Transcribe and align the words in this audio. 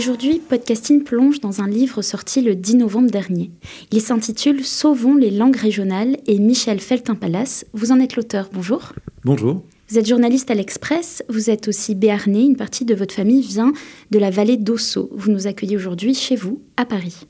Aujourd'hui, 0.00 0.38
Podcasting 0.38 1.04
plonge 1.04 1.40
dans 1.40 1.60
un 1.60 1.68
livre 1.68 2.00
sorti 2.00 2.40
le 2.40 2.54
10 2.54 2.76
novembre 2.76 3.10
dernier. 3.10 3.50
Il 3.92 4.00
s'intitule 4.00 4.64
Sauvons 4.64 5.14
les 5.14 5.30
langues 5.30 5.56
régionales 5.56 6.16
et 6.26 6.38
Michel 6.38 6.80
Feltin-Palace, 6.80 7.66
vous 7.74 7.92
en 7.92 8.00
êtes 8.00 8.16
l'auteur. 8.16 8.48
Bonjour. 8.50 8.94
Bonjour. 9.26 9.62
Vous 9.90 9.98
êtes 9.98 10.08
journaliste 10.08 10.50
à 10.50 10.54
l'Express, 10.54 11.22
vous 11.28 11.50
êtes 11.50 11.68
aussi 11.68 11.94
béarnais, 11.94 12.46
une 12.46 12.56
partie 12.56 12.86
de 12.86 12.94
votre 12.94 13.14
famille 13.14 13.42
vient 13.42 13.74
de 14.10 14.18
la 14.18 14.30
vallée 14.30 14.56
d'Ossau. 14.56 15.10
Vous 15.12 15.30
nous 15.30 15.46
accueillez 15.46 15.76
aujourd'hui 15.76 16.14
chez 16.14 16.34
vous, 16.34 16.62
à 16.78 16.86
Paris. 16.86 17.26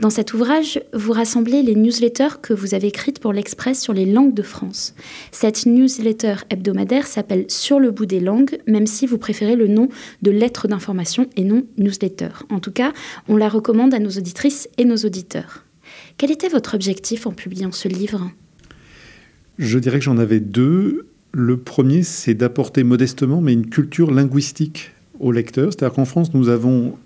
Dans 0.00 0.10
cet 0.10 0.32
ouvrage, 0.32 0.80
vous 0.92 1.10
rassemblez 1.10 1.60
les 1.60 1.74
newsletters 1.74 2.40
que 2.40 2.54
vous 2.54 2.74
avez 2.74 2.86
écrites 2.86 3.18
pour 3.18 3.32
l'Express 3.32 3.80
sur 3.80 3.92
les 3.92 4.06
langues 4.06 4.32
de 4.32 4.42
France. 4.42 4.94
Cette 5.32 5.66
newsletter 5.66 6.36
hebdomadaire 6.50 7.08
s'appelle 7.08 7.46
Sur 7.48 7.80
le 7.80 7.90
bout 7.90 8.06
des 8.06 8.20
langues, 8.20 8.58
même 8.68 8.86
si 8.86 9.08
vous 9.08 9.18
préférez 9.18 9.56
le 9.56 9.66
nom 9.66 9.88
de 10.22 10.30
lettre 10.30 10.68
d'information 10.68 11.28
et 11.34 11.42
non 11.42 11.64
newsletter. 11.78 12.28
En 12.48 12.60
tout 12.60 12.70
cas, 12.70 12.92
on 13.26 13.36
la 13.36 13.48
recommande 13.48 13.92
à 13.92 13.98
nos 13.98 14.10
auditrices 14.10 14.68
et 14.78 14.84
nos 14.84 14.98
auditeurs. 14.98 15.64
Quel 16.16 16.30
était 16.30 16.48
votre 16.48 16.74
objectif 16.74 17.26
en 17.26 17.32
publiant 17.32 17.72
ce 17.72 17.88
livre? 17.88 18.30
Je 19.58 19.80
dirais 19.80 19.98
que 19.98 20.04
j'en 20.04 20.18
avais 20.18 20.38
deux. 20.38 21.08
Le 21.32 21.56
premier, 21.56 22.04
c'est 22.04 22.34
d'apporter 22.34 22.84
modestement, 22.84 23.40
mais 23.40 23.52
une 23.52 23.68
culture 23.68 24.12
linguistique 24.12 24.92
aux 25.18 25.32
lecteurs. 25.32 25.72
C'est-à-dire 25.72 25.96
qu'en 25.96 26.04
France, 26.04 26.34
nous 26.34 26.50
avons 26.50 26.96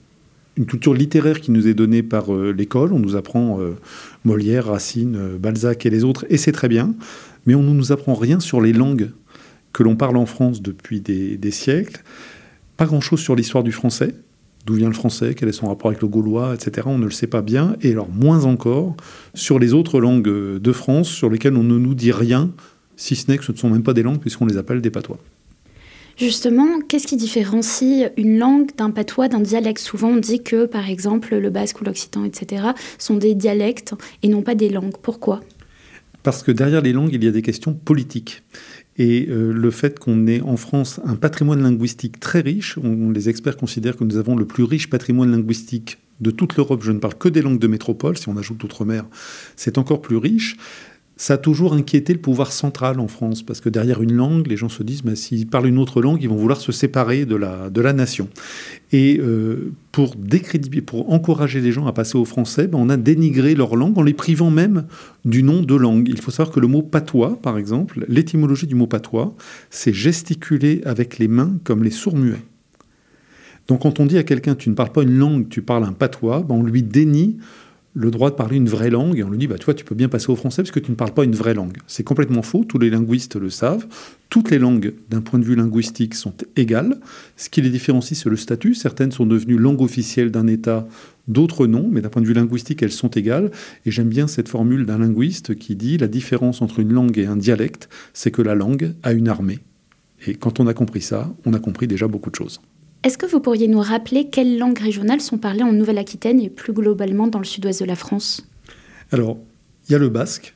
une 0.57 0.67
culture 0.67 0.95
littéraire 0.95 1.41
qui 1.41 1.51
nous 1.51 1.67
est 1.67 1.75
donnée 1.75 2.03
par 2.03 2.35
euh, 2.35 2.53
l'école. 2.53 2.93
On 2.93 2.99
nous 2.99 3.17
apprend 3.17 3.61
euh, 3.61 3.73
Molière, 4.25 4.67
Racine, 4.67 5.17
euh, 5.17 5.39
Balzac 5.39 5.87
et 5.87 5.91
les 5.91 6.05
autres, 6.05 6.27
et 6.29 6.37
c'est 6.37 6.53
très 6.53 6.69
bien. 6.69 6.95
Mais 7.47 7.55
on 7.55 7.63
ne 7.63 7.73
nous 7.73 7.93
apprend 7.93 8.15
rien 8.15 8.41
sur 8.41 8.61
les 8.61 8.73
langues 8.73 9.11
que 9.73 9.83
l'on 9.83 9.97
parle 9.97 10.17
en 10.17 10.27
France 10.27 10.63
depuis 10.63 11.01
des, 11.01 11.37
des 11.37 11.51
siècles. 11.51 12.03
Pas 12.77 12.87
grand-chose 12.87 13.21
sur 13.21 13.35
l'histoire 13.35 13.65
du 13.65 13.73
français. 13.73 14.15
D'où 14.65 14.75
vient 14.75 14.89
le 14.89 14.95
français 14.95 15.35
Quel 15.35 15.49
est 15.49 15.53
son 15.53 15.67
rapport 15.69 15.89
avec 15.89 16.03
le 16.03 16.09
gaulois 16.09 16.55
Etc. 16.55 16.87
On 16.87 16.99
ne 16.99 17.07
le 17.07 17.11
sait 17.11 17.27
pas 17.27 17.43
bien. 17.43 17.75
Et 17.81 17.91
alors, 17.91 18.09
moins 18.09 18.45
encore 18.45 18.97
sur 19.35 19.59
les 19.59 19.75
autres 19.75 20.01
langues 20.01 20.23
de 20.29 20.73
France 20.73 21.09
sur 21.09 21.31
lesquelles 21.31 21.57
on 21.57 21.65
ne 21.65 21.79
nous 21.79 21.95
dit 21.95 22.13
rien, 22.13 22.53
si 22.95 23.17
ce 23.17 23.29
n'est 23.29 23.39
que 23.39 23.45
ce 23.45 23.51
ne 23.51 23.57
sont 23.57 23.71
même 23.71 23.83
pas 23.83 23.95
des 23.95 24.05
langues 24.05 24.21
puisqu'on 24.21 24.47
les 24.47 24.57
appelle 24.57 24.81
des 24.81 24.91
patois. 24.91 25.19
Justement, 26.19 26.81
qu'est-ce 26.81 27.07
qui 27.07 27.17
différencie 27.17 28.11
une 28.17 28.39
langue 28.39 28.75
d'un 28.77 28.91
patois, 28.91 29.29
d'un 29.29 29.41
dialecte? 29.41 29.81
Souvent, 29.81 30.09
on 30.09 30.17
dit 30.17 30.43
que, 30.43 30.67
par 30.67 30.89
exemple, 30.89 31.37
le 31.37 31.51
basque 31.51 31.81
ou 31.81 31.85
l'occitan, 31.85 32.25
etc., 32.25 32.69
sont 32.99 33.17
des 33.17 33.35
dialectes 33.35 33.95
et 34.23 34.29
non 34.29 34.43
pas 34.43 34.55
des 34.55 34.69
langues. 34.69 34.97
Pourquoi? 35.01 35.41
Parce 36.23 36.43
que 36.43 36.53
derrière 36.53 36.83
les 36.83 36.93
langues, 36.93 37.11
il 37.13 37.25
y 37.25 37.29
a 37.29 37.33
des 37.33 37.43
questions 37.43 37.75
politiques. 37.75 38.43
Et 38.99 39.27
euh, 39.31 39.53
le 39.53 39.71
fait 39.71 39.99
qu'on 39.99 40.27
ait 40.27 40.43
en 40.43 40.57
France 40.57 41.01
un 41.05 41.17
patrimoine 41.17 41.63
linguistique 41.63 42.21
très 42.21 42.41
riche, 42.41 42.79
on, 42.83 43.11
les 43.11 43.29
experts 43.29 43.57
considèrent 43.57 43.97
que 43.97 44.05
nous 44.05 44.19
avons 44.19 44.37
le 44.37 44.45
plus 44.45 44.65
riche 44.65 44.91
patrimoine 44.91 45.33
linguistique 45.33 45.99
de 46.21 46.31
toute 46.31 46.57
l'Europe. 46.57 46.83
Je 46.85 46.93
ne 46.93 46.99
parle 46.99 47.15
que 47.15 47.29
des 47.29 47.41
langues 47.41 47.59
de 47.59 47.67
métropole, 47.67 48.19
si 48.19 48.29
on 48.29 48.37
ajoute 48.37 48.63
outre-mer, 48.63 49.07
c'est 49.57 49.79
encore 49.79 50.03
plus 50.03 50.19
riche 50.19 50.57
ça 51.23 51.35
a 51.35 51.39
toujours 51.39 51.73
inquiété 51.75 52.13
le 52.13 52.19
pouvoir 52.19 52.51
central 52.51 52.99
en 52.99 53.07
France, 53.07 53.45
parce 53.45 53.61
que 53.61 53.69
derrière 53.69 54.03
une 54.03 54.13
langue, 54.13 54.49
les 54.49 54.57
gens 54.57 54.69
se 54.69 54.83
disent, 54.83 55.03
bah, 55.03 55.15
s'ils 55.15 55.47
parlent 55.47 55.69
une 55.69 55.79
autre 55.79 56.03
langue, 56.03 56.21
ils 56.21 56.29
vont 56.29 56.35
vouloir 56.35 56.61
se 56.61 56.73
séparer 56.73 57.27
de 57.27 57.37
la, 57.37 57.71
de 57.71 57.81
la 57.81 57.93
nation. 57.93 58.29
Et 58.91 59.21
euh, 59.21 59.73
pour, 59.93 60.17
pour 60.85 61.13
encourager 61.13 61.61
les 61.61 61.71
gens 61.71 61.87
à 61.87 61.93
passer 61.93 62.19
au 62.19 62.25
français, 62.25 62.67
bah, 62.67 62.77
on 62.81 62.89
a 62.89 62.97
dénigré 62.97 63.55
leur 63.55 63.77
langue 63.77 63.97
en 63.99 64.03
les 64.03 64.15
privant 64.15 64.51
même 64.51 64.87
du 65.25 65.45
nom 65.45 65.63
de 65.63 65.77
langue. 65.77 66.09
Il 66.09 66.21
faut 66.21 66.33
savoir 66.33 66.53
que 66.53 66.59
le 66.59 66.67
mot 66.67 66.83
patois, 66.83 67.39
par 67.41 67.57
exemple, 67.57 68.05
l'étymologie 68.09 68.67
du 68.67 68.75
mot 68.75 68.89
patois, 68.89 69.33
c'est 69.71 69.93
gesticuler 69.93 70.81
avec 70.85 71.21
les 71.21 71.29
mains 71.29 71.53
comme 71.63 71.85
les 71.85 71.93
sourds-muets. 71.93 72.43
Donc 73.69 73.83
quand 73.83 74.01
on 74.01 74.07
dit 74.07 74.19
à 74.19 74.25
quelqu'un, 74.25 74.57
tu 74.57 74.71
ne 74.71 74.75
parles 74.75 74.91
pas 74.91 75.05
une 75.05 75.17
langue, 75.17 75.49
tu 75.49 75.63
parles 75.63 75.85
un 75.85 75.93
patois, 75.93 76.41
bah, 76.41 76.57
on 76.57 76.65
lui 76.65 76.83
dénie 76.83 77.37
le 77.95 78.11
droit 78.11 78.31
de 78.31 78.35
parler 78.35 78.57
une 78.57 78.69
vraie 78.69 78.91
langue 78.91 79.19
et 79.19 79.23
on 79.23 79.31
lui 79.31 79.39
dit 79.39 79.47
bah 79.47 79.59
tu 79.59 79.67
vois 79.67 79.75
tu 79.75 79.85
peux 79.85 79.95
bien 79.95 80.09
passer 80.09 80.31
au 80.31 80.37
français 80.37 80.63
parce 80.63 80.71
que 80.71 80.81
tu 80.81 80.91
ne 80.91 80.97
parles 80.97 81.13
pas 81.13 81.25
une 81.25 81.35
vraie 81.35 81.55
langue. 81.55 81.77
C'est 81.87 82.05
complètement 82.05 82.43
faux, 82.43 82.65
tous 82.65 82.79
les 82.79 82.91
linguistes 82.91 83.37
le 83.37 83.51
savent. 83.51 83.87
Toutes 84.31 84.51
les 84.51 84.59
langues 84.59 84.95
d'un 85.11 85.21
point 85.21 85.39
de 85.39 85.45
vue 85.45 85.55
linguistique 85.55 86.15
sont 86.15 86.33
égales. 86.57 86.99
Ce 87.37 87.51
qui 87.51 87.61
les 87.61 87.69
différencie 87.69 88.19
c'est 88.19 88.31
le 88.31 88.37
statut, 88.37 88.75
certaines 88.75 89.13
sont 89.13 89.27
devenues 89.27 89.59
langues 89.59 89.83
officielles 89.83 90.31
d'un 90.31 90.47
état, 90.47 90.87
d'autres 91.29 91.67
non, 91.67 91.89
mais 91.91 92.01
d'un 92.01 92.09
point 92.09 92.23
de 92.23 92.27
vue 92.27 92.35
linguistique 92.35 92.83
elles 92.83 92.93
sont 92.93 93.11
égales 93.11 93.51
et 93.85 93.91
j'aime 93.91 94.09
bien 94.09 94.27
cette 94.27 94.49
formule 94.49 94.87
d'un 94.87 94.99
linguiste 94.99 95.55
qui 95.55 95.77
dit 95.77 95.99
la 95.99 96.09
différence 96.09 96.63
entre 96.63 96.81
une 96.81 96.93
langue 96.93 97.19
et 97.19 97.27
un 97.27 97.37
dialecte, 97.37 97.91
c'est 98.15 98.31
que 98.31 98.43
la 98.43 98.55
langue 98.55 98.95
a 99.03 99.13
une 99.13 99.29
armée. 99.29 99.59
Et 100.27 100.35
quand 100.35 100.61
on 100.61 100.67
a 100.67 100.75
compris 100.75 101.03
ça, 101.03 101.35
on 101.45 101.53
a 101.53 101.59
compris 101.59 101.87
déjà 101.87 102.07
beaucoup 102.07 102.31
de 102.31 102.37
choses. 102.37 102.61
Est-ce 103.05 103.19
que 103.19 103.27
vous 103.27 103.41
pourriez 103.41 103.67
nous 103.67 103.81
rappeler 103.81 104.29
quelles 104.29 104.59
langues 104.59 104.79
régionales 104.79 105.21
sont 105.21 105.39
parlées 105.39 105.65
en 105.65 105.73
Nouvelle-Aquitaine 105.73 106.41
et 106.41 106.49
plus 106.49 106.73
globalement 106.73 107.27
dans 107.27 107.41
le 107.41 107.45
sud-ouest 107.45 107.81
de 107.81 107.85
la 107.87 107.97
France? 107.97 108.47
Alors, 109.11 109.39
il 109.89 109.93
y 109.93 109.95
a 109.97 109.99
le 109.99 110.09
basque. 110.09 110.55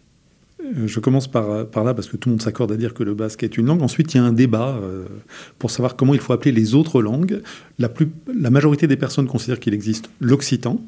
Euh, 0.62 0.86
je 0.86 1.00
commence 1.00 1.28
par, 1.28 1.66
par 1.66 1.82
là 1.82 1.92
parce 1.92 2.08
que 2.08 2.16
tout 2.16 2.28
le 2.28 2.34
monde 2.34 2.42
s'accorde 2.42 2.70
à 2.70 2.76
dire 2.76 2.94
que 2.94 3.02
le 3.02 3.14
basque 3.14 3.42
est 3.42 3.58
une 3.58 3.66
langue. 3.66 3.82
Ensuite, 3.82 4.14
il 4.14 4.18
y 4.18 4.20
a 4.20 4.24
un 4.24 4.32
débat 4.32 4.78
euh, 4.80 5.06
pour 5.58 5.70
savoir 5.70 5.96
comment 5.96 6.14
il 6.14 6.20
faut 6.20 6.32
appeler 6.32 6.52
les 6.52 6.74
autres 6.74 7.02
langues. 7.02 7.42
La, 7.78 7.92
la 8.32 8.50
majorité 8.50 8.86
des 8.86 8.96
personnes 8.96 9.26
considèrent 9.26 9.60
qu'il 9.60 9.74
existe 9.74 10.08
l'occitan. 10.20 10.80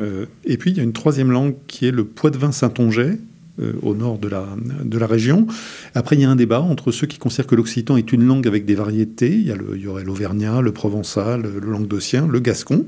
Euh, 0.00 0.26
et 0.44 0.58
puis, 0.58 0.70
il 0.70 0.76
y 0.76 0.80
a 0.80 0.82
une 0.82 0.92
troisième 0.92 1.30
langue 1.30 1.54
qui 1.66 1.86
est 1.86 1.90
le 1.90 2.04
poitevin-saintongeais, 2.04 3.12
euh, 3.12 3.16
au 3.82 3.94
nord 3.94 4.18
de 4.18 4.28
la, 4.28 4.46
de 4.84 4.98
la 4.98 5.06
région. 5.06 5.46
Après, 5.94 6.16
il 6.16 6.22
y 6.22 6.24
a 6.24 6.30
un 6.30 6.36
débat 6.36 6.60
entre 6.60 6.92
ceux 6.92 7.06
qui 7.06 7.18
considèrent 7.18 7.46
que 7.46 7.54
l'occitan 7.54 7.96
est 7.96 8.12
une 8.12 8.24
langue 8.24 8.46
avec 8.46 8.64
des 8.64 8.74
variétés. 8.74 9.32
Il 9.32 9.46
y, 9.46 9.52
a 9.52 9.56
le, 9.56 9.88
aurait 9.88 10.04
l'auvergnat, 10.04 10.60
le 10.60 10.72
provençal, 10.72 11.42
le 11.42 11.70
languedocien, 11.70 12.26
le 12.26 12.40
gascon. 12.40 12.86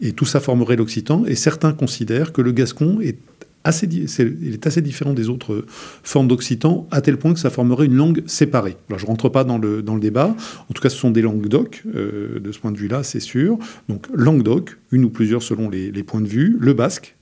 Et 0.00 0.12
tout 0.12 0.24
ça 0.24 0.40
formerait 0.40 0.76
l'occitan. 0.76 1.24
Et 1.26 1.34
certains 1.34 1.72
considèrent 1.72 2.32
que 2.32 2.42
le 2.42 2.52
gascon 2.52 3.00
est 3.00 3.18
assez, 3.64 3.86
il 3.86 4.54
est 4.54 4.66
assez 4.66 4.80
différent 4.80 5.12
des 5.12 5.28
autres 5.28 5.64
formes 6.02 6.28
d'occitan, 6.28 6.86
à 6.90 7.00
tel 7.00 7.18
point 7.18 7.34
que 7.34 7.40
ça 7.40 7.50
formerait 7.50 7.86
une 7.86 7.96
langue 7.96 8.22
séparée. 8.26 8.76
Alors, 8.88 8.98
je 8.98 9.04
ne 9.04 9.08
rentre 9.08 9.28
pas 9.28 9.44
dans 9.44 9.58
le, 9.58 9.82
dans 9.82 9.94
le 9.94 10.00
débat. 10.00 10.34
En 10.70 10.72
tout 10.72 10.82
cas, 10.82 10.88
ce 10.88 10.96
sont 10.96 11.10
des 11.10 11.22
langues 11.22 11.48
d'oc, 11.48 11.82
euh, 11.94 12.38
de 12.38 12.52
ce 12.52 12.58
point 12.58 12.72
de 12.72 12.78
vue-là, 12.78 13.02
c'est 13.02 13.20
sûr. 13.20 13.58
Donc, 13.88 14.06
langue 14.14 14.42
d'oc, 14.42 14.78
une 14.92 15.04
ou 15.04 15.10
plusieurs 15.10 15.42
selon 15.42 15.68
les 15.68 16.02
points 16.02 16.20
de 16.20 16.28
vue. 16.28 16.56
Le 16.60 16.72
basque, 16.72 17.16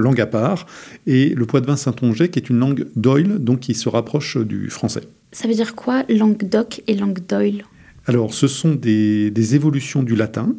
langue 0.00 0.20
à 0.20 0.26
part, 0.26 0.66
et 1.06 1.30
le 1.30 1.46
poitevin 1.46 1.76
saintongeais, 1.76 2.28
qui 2.28 2.38
est 2.38 2.50
une 2.50 2.58
langue 2.58 2.88
d'oil, 2.96 3.38
donc 3.38 3.60
qui 3.60 3.74
se 3.74 3.88
rapproche 3.88 4.36
du 4.36 4.70
français. 4.70 5.02
Ça 5.32 5.46
veut 5.46 5.54
dire 5.54 5.74
quoi, 5.74 6.04
langue 6.08 6.48
d'oc 6.48 6.82
et 6.86 6.94
langue 6.94 7.20
d'oil? 7.28 7.64
Alors, 8.06 8.34
ce 8.34 8.48
sont 8.48 8.74
des, 8.74 9.30
des, 9.30 9.54
évolutions 9.54 10.02
du 10.02 10.16
latin. 10.16 10.54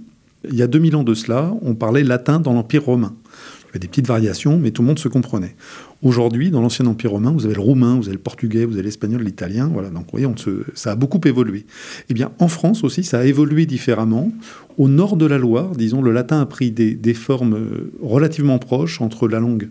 Il 0.49 0.55
y 0.55 0.61
a 0.61 0.67
2000 0.67 0.95
ans 0.95 1.03
de 1.03 1.13
cela, 1.13 1.53
on 1.61 1.75
parlait 1.75 2.03
latin 2.03 2.39
dans 2.39 2.53
l'Empire 2.53 2.85
romain. 2.85 3.15
Il 3.71 3.75
y 3.75 3.77
avait 3.77 3.79
des 3.79 3.87
petites 3.87 4.07
variations, 4.07 4.57
mais 4.57 4.71
tout 4.71 4.81
le 4.81 4.89
monde 4.89 4.99
se 4.99 5.07
comprenait. 5.07 5.55
Aujourd'hui, 6.03 6.51
dans 6.51 6.61
l'ancien 6.61 6.85
Empire 6.87 7.11
romain, 7.11 7.31
vous 7.31 7.45
avez 7.45 7.55
le 7.55 7.61
roumain, 7.61 7.95
vous 7.95 8.07
avez 8.07 8.17
le 8.17 8.21
portugais, 8.21 8.65
vous 8.65 8.73
avez 8.73 8.83
l'espagnol, 8.83 9.21
l'italien. 9.23 9.69
Voilà, 9.71 9.89
donc 9.89 10.03
vous 10.05 10.11
voyez, 10.11 10.25
on 10.25 10.35
se, 10.35 10.63
ça 10.73 10.91
a 10.91 10.95
beaucoup 10.95 11.21
évolué. 11.25 11.65
Eh 12.09 12.13
bien, 12.13 12.31
en 12.39 12.49
France 12.49 12.83
aussi, 12.83 13.03
ça 13.03 13.19
a 13.19 13.23
évolué 13.23 13.65
différemment. 13.65 14.29
Au 14.77 14.89
nord 14.89 15.15
de 15.15 15.25
la 15.25 15.37
Loire, 15.37 15.71
disons, 15.75 16.01
le 16.01 16.11
latin 16.11 16.41
a 16.41 16.45
pris 16.45 16.71
des, 16.71 16.95
des 16.95 17.13
formes 17.13 17.67
relativement 18.01 18.59
proches 18.59 18.99
entre 18.99 19.29
la 19.29 19.39
langue 19.39 19.69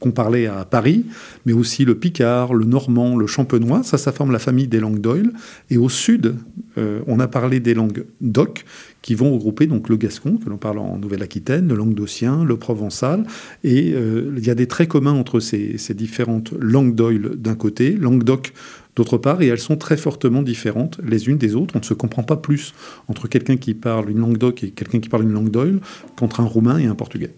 qu'on 0.00 0.10
parlait 0.10 0.46
à 0.46 0.64
Paris, 0.64 1.06
mais 1.46 1.52
aussi 1.52 1.84
le 1.84 1.94
picard, 1.94 2.54
le 2.54 2.64
normand, 2.64 3.16
le 3.16 3.26
champenois. 3.26 3.82
Ça, 3.82 3.96
ça 3.96 4.12
forme 4.12 4.32
la 4.32 4.38
famille 4.38 4.68
des 4.68 4.80
langues 4.80 5.00
d'Oil. 5.00 5.32
Et 5.70 5.78
au 5.78 5.88
sud, 5.88 6.34
euh, 6.78 7.00
on 7.06 7.20
a 7.20 7.28
parlé 7.28 7.60
des 7.60 7.74
langues 7.74 8.04
d'Oc, 8.20 8.64
qui 9.02 9.14
vont 9.14 9.32
regrouper 9.34 9.66
donc 9.66 9.88
le 9.88 9.96
gascon, 9.96 10.38
que 10.38 10.48
l'on 10.48 10.56
parle 10.56 10.78
en 10.78 10.98
Nouvelle-Aquitaine, 10.98 11.68
le 11.68 11.74
languedocien, 11.74 12.44
le 12.44 12.56
provençal. 12.56 13.24
Et 13.62 13.92
euh, 13.94 14.32
il 14.36 14.46
y 14.46 14.50
a 14.50 14.54
des 14.54 14.66
traits 14.66 14.88
communs 14.88 15.12
entre 15.12 15.40
ces, 15.40 15.76
différentes 15.94 16.52
langues 16.58 16.94
d'Oil 16.94 17.36
d'un 17.36 17.54
côté, 17.54 17.92
langue 17.92 18.24
d'Oc 18.24 18.52
d'autre 18.96 19.18
part, 19.18 19.42
et 19.42 19.48
elles 19.48 19.58
sont 19.58 19.76
très 19.76 19.96
fortement 19.96 20.42
différentes 20.42 21.00
les 21.04 21.28
unes 21.28 21.36
des 21.36 21.54
autres. 21.54 21.74
On 21.76 21.80
ne 21.80 21.84
se 21.84 21.94
comprend 21.94 22.22
pas 22.22 22.36
plus 22.36 22.74
entre 23.08 23.28
quelqu'un 23.28 23.56
qui 23.56 23.74
parle 23.74 24.10
une 24.10 24.18
langue 24.18 24.38
d'Oc 24.38 24.62
et 24.64 24.70
quelqu'un 24.70 25.00
qui 25.00 25.08
parle 25.08 25.24
une 25.24 25.32
langue 25.32 25.50
d'Oil 25.50 25.80
qu'entre 26.16 26.40
un 26.40 26.44
roumain 26.44 26.78
et 26.78 26.86
un 26.86 26.94
portugais. 26.94 27.34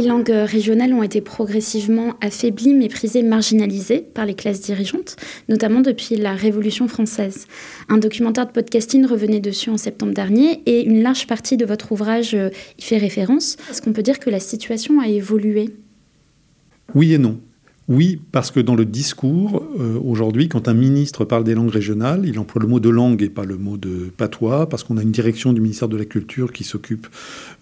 Les 0.00 0.06
langues 0.06 0.32
régionales 0.32 0.94
ont 0.94 1.02
été 1.02 1.20
progressivement 1.20 2.14
affaiblies, 2.22 2.72
méprisées, 2.72 3.22
marginalisées 3.22 3.98
par 3.98 4.24
les 4.24 4.32
classes 4.32 4.62
dirigeantes, 4.62 5.16
notamment 5.50 5.80
depuis 5.80 6.16
la 6.16 6.32
Révolution 6.32 6.88
française. 6.88 7.46
Un 7.90 7.98
documentaire 7.98 8.46
de 8.46 8.52
podcasting 8.52 9.04
revenait 9.04 9.40
dessus 9.40 9.68
en 9.68 9.76
septembre 9.76 10.14
dernier 10.14 10.62
et 10.64 10.86
une 10.86 11.02
large 11.02 11.26
partie 11.26 11.58
de 11.58 11.66
votre 11.66 11.92
ouvrage 11.92 12.34
euh, 12.34 12.48
y 12.78 12.82
fait 12.82 12.96
référence. 12.96 13.58
Est-ce 13.70 13.82
qu'on 13.82 13.92
peut 13.92 14.02
dire 14.02 14.18
que 14.18 14.30
la 14.30 14.40
situation 14.40 15.00
a 15.00 15.06
évolué? 15.06 15.68
Oui 16.94 17.12
et 17.12 17.18
non. 17.18 17.38
Oui, 17.90 18.20
parce 18.30 18.52
que 18.52 18.60
dans 18.60 18.76
le 18.76 18.84
discours, 18.84 19.64
euh, 19.80 19.98
aujourd'hui, 20.04 20.48
quand 20.48 20.68
un 20.68 20.74
ministre 20.74 21.24
parle 21.24 21.42
des 21.42 21.56
langues 21.56 21.72
régionales, 21.72 22.22
il 22.24 22.38
emploie 22.38 22.62
le 22.62 22.68
mot 22.68 22.78
de 22.78 22.88
langue 22.88 23.20
et 23.20 23.28
pas 23.28 23.44
le 23.44 23.58
mot 23.58 23.76
de 23.76 24.12
patois, 24.16 24.68
parce 24.68 24.84
qu'on 24.84 24.96
a 24.96 25.02
une 25.02 25.10
direction 25.10 25.52
du 25.52 25.60
ministère 25.60 25.88
de 25.88 25.96
la 25.96 26.04
Culture 26.04 26.52
qui 26.52 26.62
s'occupe 26.62 27.08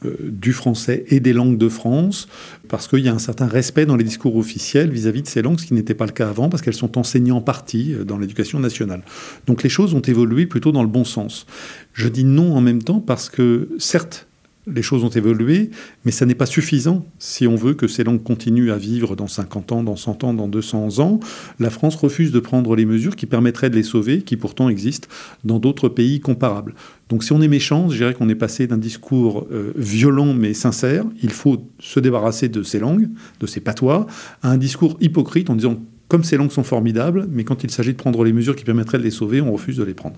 euh, 0.05 0.17
du 0.21 0.53
français 0.53 1.07
et 1.09 1.21
des 1.21 1.33
langues 1.33 1.57
de 1.57 1.71
France, 1.71 2.29
parce 2.69 2.89
qu'il 2.89 2.99
y 2.99 3.09
a 3.09 3.15
un 3.15 3.19
certain 3.19 3.47
respect 3.47 3.87
dans 3.87 3.97
les 3.97 4.05
discours 4.05 4.37
officiels 4.37 4.91
vis-à-vis 4.91 5.23
de 5.23 5.29
ces 5.29 5.41
langues, 5.41 5.61
ce 5.61 5.65
qui 5.65 5.73
n'était 5.73 5.95
pas 5.95 6.05
le 6.05 6.13
cas 6.13 6.29
avant, 6.29 6.51
parce 6.51 6.63
qu'elles 6.63 6.75
sont 6.75 6.99
enseignées 6.99 7.33
en 7.33 7.41
partie 7.41 7.95
euh, 7.95 8.05
dans 8.05 8.19
l'éducation 8.19 8.61
nationale. 8.61 9.05
Donc 9.47 9.63
les 9.63 9.71
choses 9.71 9.95
ont 9.95 10.03
évolué 10.03 10.45
plutôt 10.45 10.73
dans 10.73 10.83
le 10.83 10.91
bon 10.91 11.05
sens. 11.05 11.47
Je 11.95 12.07
dis 12.07 12.25
non 12.25 12.55
en 12.55 12.61
même 12.61 12.83
temps 12.83 13.01
parce 13.01 13.31
que, 13.31 13.71
certes, 13.79 14.28
les 14.75 14.83
choses 14.83 15.05
ont 15.05 15.09
évolué, 15.09 15.71
mais 16.05 16.13
ça 16.13 16.27
n'est 16.27 16.35
pas 16.35 16.47
suffisant 16.47 17.05
si 17.19 17.47
on 17.47 17.57
veut 17.57 17.75
que 17.75 17.89
ces 17.89 18.05
langues 18.05 18.23
continuent 18.23 18.71
à 18.71 18.79
vivre 18.79 19.17
dans 19.17 19.27
50 19.27 19.73
ans, 19.73 19.83
dans 19.83 19.97
100 19.97 20.25
ans, 20.25 20.35
dans 20.35 20.49
200 20.49 20.99
ans. 21.01 21.21
La 21.59 21.71
France 21.71 21.97
refuse 21.97 22.33
de 22.33 22.41
prendre 22.41 22.75
les 22.77 22.85
mesures 22.85 23.17
qui 23.17 23.27
permettraient 23.27 23.71
de 23.71 23.77
les 23.77 23.83
sauver, 23.83 24.23
qui 24.23 24.37
pourtant 24.37 24.69
existent 24.69 25.09
dans 25.45 25.59
d'autres 25.59 25.89
pays 25.89 26.21
comparables. 26.21 26.75
Donc 27.09 27.25
si 27.25 27.33
on 27.33 27.41
est 27.41 27.49
méchant, 27.49 27.89
je 27.89 27.97
dirais 27.97 28.15
qu'on 28.15 28.29
est 28.29 28.35
passé 28.35 28.67
d'un 28.67 28.79
discours 28.79 29.47
euh, 29.51 29.73
violent 29.77 30.35
mais 30.35 30.55
sincère, 30.55 31.05
il 31.23 31.31
faut 31.31 31.69
se 31.79 32.01
débarrasser 32.01 32.49
de 32.49 32.63
ces 32.63 32.79
langues, 32.79 33.09
de 33.41 33.47
ces 33.47 33.61
patois, 33.61 34.07
à 34.43 34.51
un 34.51 34.59
discours 34.59 34.97
hypocrite 35.01 35.51
en 35.51 35.55
disant 35.55 35.79
comme 36.09 36.25
ces 36.25 36.37
langues 36.37 36.51
sont 36.51 36.65
formidables, 36.65 37.27
mais 37.31 37.45
quand 37.45 37.65
il 37.65 37.71
s'agit 37.71 37.93
de 37.93 37.99
prendre 37.99 38.25
les 38.25 38.33
mesures 38.33 38.57
qui 38.57 38.65
permettraient 38.65 38.99
de 38.99 39.03
les 39.03 39.11
sauver, 39.11 39.41
on 39.41 39.53
refuse 39.53 39.77
de 39.77 39.85
les 39.85 39.95
prendre. 39.95 40.17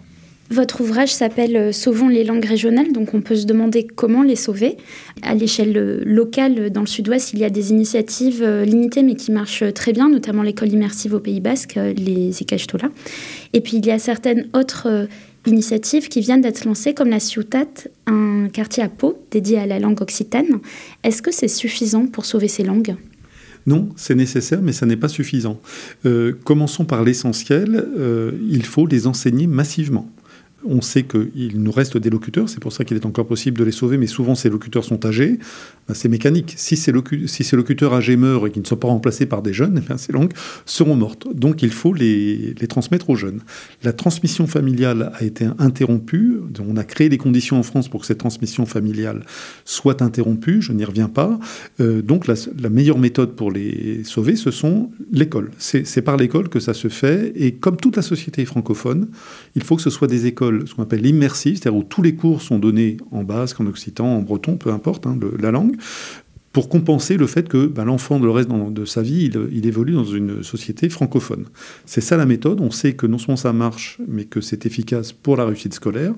Votre 0.51 0.81
ouvrage 0.81 1.15
s'appelle 1.15 1.57
euh, 1.57 1.73
Sauvons 1.73 2.09
les 2.09 2.25
langues 2.25 2.45
régionales, 2.45 2.91
donc 2.91 3.15
on 3.15 3.21
peut 3.21 3.37
se 3.37 3.47
demander 3.47 3.87
comment 3.87 4.25
les 4.25 4.35
sauver. 4.35 4.77
À 5.23 5.37
l'échelle 5.37 5.77
euh, 5.77 6.03
locale, 6.05 6.71
dans 6.71 6.81
le 6.81 6.89
sud-ouest, 6.89 7.33
il 7.33 7.39
y 7.39 7.45
a 7.45 7.51
des 7.51 7.71
initiatives 7.71 8.43
euh, 8.43 8.65
limitées 8.65 9.05
mais 9.05 9.15
qui 9.15 9.31
marchent 9.31 9.63
très 9.73 9.93
bien, 9.93 10.09
notamment 10.09 10.43
l'école 10.43 10.73
immersive 10.73 11.15
au 11.15 11.21
Pays 11.21 11.41
Basque, 11.41 11.79
les 11.97 12.33
Tola. 12.67 12.91
Et 13.53 13.61
puis 13.61 13.77
il 13.77 13.87
y 13.87 13.93
a 13.93 14.01
certaines 14.01 14.49
autres 14.53 15.07
initiatives 15.47 16.09
qui 16.09 16.21
viennent 16.21 16.41
d'être 16.41 16.65
lancées, 16.65 16.95
comme 16.95 17.11
la 17.11 17.21
Ciutat, 17.21 17.69
un 18.09 18.49
quartier 18.53 18.83
à 18.83 18.89
Pau 18.89 19.23
dédié 19.31 19.59
à 19.59 19.67
la 19.67 19.79
langue 19.79 20.03
occitane. 20.03 20.59
Est-ce 21.05 21.23
que 21.23 21.31
c'est 21.31 21.49
suffisant 21.49 22.07
pour 22.07 22.25
sauver 22.25 22.49
ces 22.49 22.65
langues? 22.65 22.97
Non, 23.67 23.89
c'est 23.95 24.17
nécessaire, 24.17 24.61
mais 24.63 24.73
ça 24.73 24.85
n'est 24.85 24.97
pas 24.97 25.09
suffisant. 25.09 25.61
commençons 26.45 26.85
par 26.85 27.05
l'essentiel, 27.05 27.87
il 28.51 28.65
faut 28.65 28.87
les 28.87 29.07
enseigner 29.07 29.47
massivement. 29.47 30.11
On 30.65 30.81
sait 30.83 31.05
qu'il 31.05 31.63
nous 31.63 31.73
reste 31.73 31.97
des 31.97 32.11
locuteurs, 32.11 32.49
c'est 32.49 32.61
pour 32.61 32.73
ça 32.73 32.85
qu'il 32.85 32.97
est 32.97 33.07
encore 33.07 33.27
possible 33.27 33.59
de 33.59 33.65
les 33.65 33.73
sauver, 33.73 33.97
mais 33.97 34.07
souvent 34.07 34.35
ces 34.35 34.51
locuteurs 34.51 34.85
sont 34.85 35.07
âgés. 35.07 35.39
Ben, 35.89 35.95
c'est 35.95 36.09
mécanique. 36.09 36.55
Si 36.57 36.77
ces, 36.77 36.93
locuteurs 36.93 37.95
âgés 37.95 38.17
meurent 38.17 38.47
et 38.47 38.51
qu'ils 38.51 38.63
ne 38.63 38.67
sont 38.67 38.77
pas 38.77 38.89
remplacés 38.89 39.27
par 39.27 39.43
des 39.43 39.53
jeunes, 39.53 39.83
eh 39.91 39.99
ces 39.99 40.13
langues 40.13 40.33
seront 40.67 40.97
mortes. 40.97 41.27
Donc 41.35 41.63
il 41.63 41.71
faut 41.71 41.95
les, 41.95 42.55
transmettre 42.69 43.11
aux 43.11 43.17
jeunes. 43.17 43.41
La 43.83 43.93
transmission 43.93 44.47
familiale 44.47 45.13
a 45.15 45.25
été 45.25 45.49
interrompue. 45.59 46.39
On 46.61 46.77
a 46.77 46.85
créé 46.85 47.09
les 47.09 47.19
conditions 47.19 47.59
en 47.59 47.63
France 47.63 47.89
pour 47.89 48.03
que 48.03 48.07
cette 48.07 48.19
transmission 48.19 48.67
familiale 48.67 49.25
soit 49.65 50.03
interrompue. 50.03 50.61
Je 50.61 50.73
n'y 50.73 50.85
reviens 50.85 51.09
pas. 51.09 51.39
Euh, 51.81 52.03
donc 52.03 52.27
la, 52.27 52.35
la, 52.61 52.69
meilleure 52.69 52.99
méthode 52.99 53.35
pour 53.35 53.51
les 53.51 54.05
sauver, 54.05 54.37
ce 54.37 54.51
sont 54.51 54.91
l'école. 55.11 55.51
C'est 55.59 56.03
par 56.03 56.17
l'école 56.17 56.49
que 56.49 56.61
ça 56.61 56.75
se 56.75 56.89
fait. 56.89 57.33
Et 57.35 57.55
comme 57.55 57.79
toute 57.79 57.97
la 57.97 58.03
société 58.03 58.45
francophone, 58.45 59.09
il 59.55 59.63
faut 59.63 59.77
que 59.77 59.83
ce 59.83 59.91
soit 59.91 60.09
des 60.09 60.27
écoles 60.27 60.67
ce 60.67 60.75
qu'on 60.75 60.83
appelle 60.83 61.03
l'immersive, 61.03 61.57
c'est-à-dire 61.57 61.79
où 61.79 61.85
tous 61.85 62.03
les 62.03 62.15
cours 62.15 62.43
sont 62.43 62.59
donnés 62.59 62.97
en 63.11 63.25
basque, 63.25 63.61
en 63.61 63.67
occitan, 63.67 64.07
en 64.07 64.23
breton, 64.23 64.57
peu 64.57 64.71
importe 64.71 65.07
hein, 65.07 65.19
la 65.39 65.51
langue, 65.51 65.77
pour 66.53 66.69
compenser 66.69 67.17
le 67.17 67.27
fait 67.27 67.49
que 67.49 67.67
ben, 67.67 67.85
l'enfant, 67.85 68.19
le 68.19 68.31
reste 68.31 68.49
de 68.51 68.85
sa 68.85 69.03
vie, 69.03 69.31
il, 69.53 69.67
évolue 69.67 69.93
dans 69.93 70.05
une 70.05 70.43
société 70.43 70.89
francophone. 70.89 71.47
C'est 71.87 72.01
ça 72.01 72.17
la 72.17 72.27
méthode. 72.27 72.61
On 72.61 72.73
sait 72.73 72.95
que 72.95 73.07
non 73.07 73.19
seulement 73.19 73.37
ça 73.37 73.53
marche, 73.53 73.99
mais 74.09 74.25
que 74.25 74.41
c'est 74.41 74.67
efficace 74.67 75.13
pour 75.13 75.37
la 75.37 75.45
réussite 75.45 75.75
scolaire. 75.75 76.15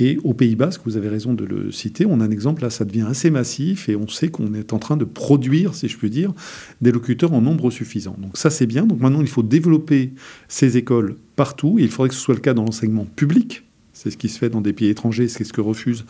Et 0.00 0.18
au 0.24 0.32
Pays 0.32 0.56
Basque, 0.56 0.80
vous 0.86 0.96
avez 0.96 1.08
raison 1.08 1.34
de 1.34 1.44
le 1.44 1.70
citer, 1.70 2.06
on 2.06 2.20
a 2.20 2.24
un 2.24 2.30
exemple 2.30 2.62
là, 2.62 2.70
ça 2.70 2.86
devient 2.86 3.04
assez 3.06 3.30
massif 3.30 3.90
et 3.90 3.96
on 3.96 4.08
sait 4.08 4.28
qu'on 4.28 4.54
est 4.54 4.72
en 4.72 4.78
train 4.78 4.96
de 4.96 5.04
produire, 5.04 5.74
si 5.74 5.88
je 5.88 5.98
puis 5.98 6.08
dire, 6.08 6.32
des 6.80 6.90
locuteurs 6.90 7.34
en 7.34 7.42
nombre 7.42 7.70
suffisant. 7.70 8.16
Donc 8.18 8.38
ça 8.38 8.48
c'est 8.48 8.66
bien. 8.66 8.86
Donc 8.86 9.00
maintenant 9.00 9.20
il 9.20 9.28
faut 9.28 9.42
développer 9.42 10.12
ces 10.48 10.78
écoles 10.78 11.16
partout. 11.36 11.76
il 11.78 11.90
faudrait 11.90 12.08
que 12.08 12.14
ce 12.14 12.20
soit 12.20 12.34
le 12.34 12.40
cas 12.40 12.54
dans 12.54 12.64
l'enseignement 12.64 13.04
public. 13.04 13.62
C'est 13.92 14.10
ce 14.10 14.16
qui 14.16 14.30
se 14.30 14.38
fait 14.38 14.48
dans 14.48 14.62
des 14.62 14.72
pays 14.72 14.88
étrangers, 14.88 15.28
c'est 15.28 15.44
ce 15.44 15.52
que 15.52 15.60
refuse 15.60 16.06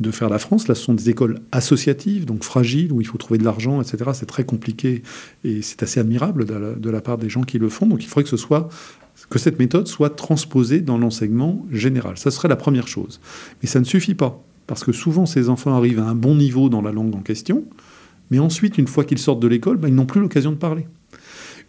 de 0.00 0.10
faire 0.10 0.30
la 0.30 0.38
France. 0.38 0.66
Là, 0.66 0.74
ce 0.74 0.82
sont 0.82 0.94
des 0.94 1.10
écoles 1.10 1.40
associatives, 1.52 2.24
donc 2.24 2.42
fragiles, 2.42 2.90
où 2.90 3.02
il 3.02 3.06
faut 3.06 3.18
trouver 3.18 3.36
de 3.36 3.44
l'argent, 3.44 3.82
etc. 3.82 4.12
C'est 4.14 4.24
très 4.24 4.44
compliqué 4.44 5.02
et 5.44 5.60
c'est 5.60 5.82
assez 5.82 6.00
admirable 6.00 6.46
de 6.46 6.90
la, 6.90 7.00
part 7.02 7.18
des 7.18 7.28
gens 7.28 7.42
qui 7.42 7.58
le 7.58 7.68
font. 7.68 7.86
Donc 7.86 8.02
il 8.02 8.06
faudrait 8.06 8.22
que 8.22 8.30
ce 8.30 8.38
soit 8.38 8.70
que 9.30 9.38
cette 9.38 9.58
méthode 9.58 9.88
soit 9.88 10.10
transposée 10.10 10.80
dans 10.80 10.98
l'enseignement 10.98 11.64
général. 11.70 12.18
Ça 12.18 12.30
serait 12.30 12.48
la 12.48 12.56
première 12.56 12.88
chose. 12.88 13.20
Mais 13.62 13.68
ça 13.68 13.80
ne 13.80 13.84
suffit 13.84 14.14
pas, 14.14 14.42
parce 14.66 14.84
que 14.84 14.92
souvent 14.92 15.26
ces 15.26 15.48
enfants 15.48 15.74
arrivent 15.74 16.00
à 16.00 16.06
un 16.06 16.14
bon 16.14 16.34
niveau 16.34 16.68
dans 16.68 16.82
la 16.82 16.92
langue 16.92 17.14
en 17.14 17.20
question, 17.20 17.64
mais 18.30 18.38
ensuite, 18.38 18.78
une 18.78 18.86
fois 18.86 19.04
qu'ils 19.04 19.18
sortent 19.18 19.40
de 19.40 19.48
l'école, 19.48 19.76
ben, 19.76 19.88
ils 19.88 19.94
n'ont 19.94 20.06
plus 20.06 20.20
l'occasion 20.20 20.50
de 20.50 20.56
parler. 20.56 20.86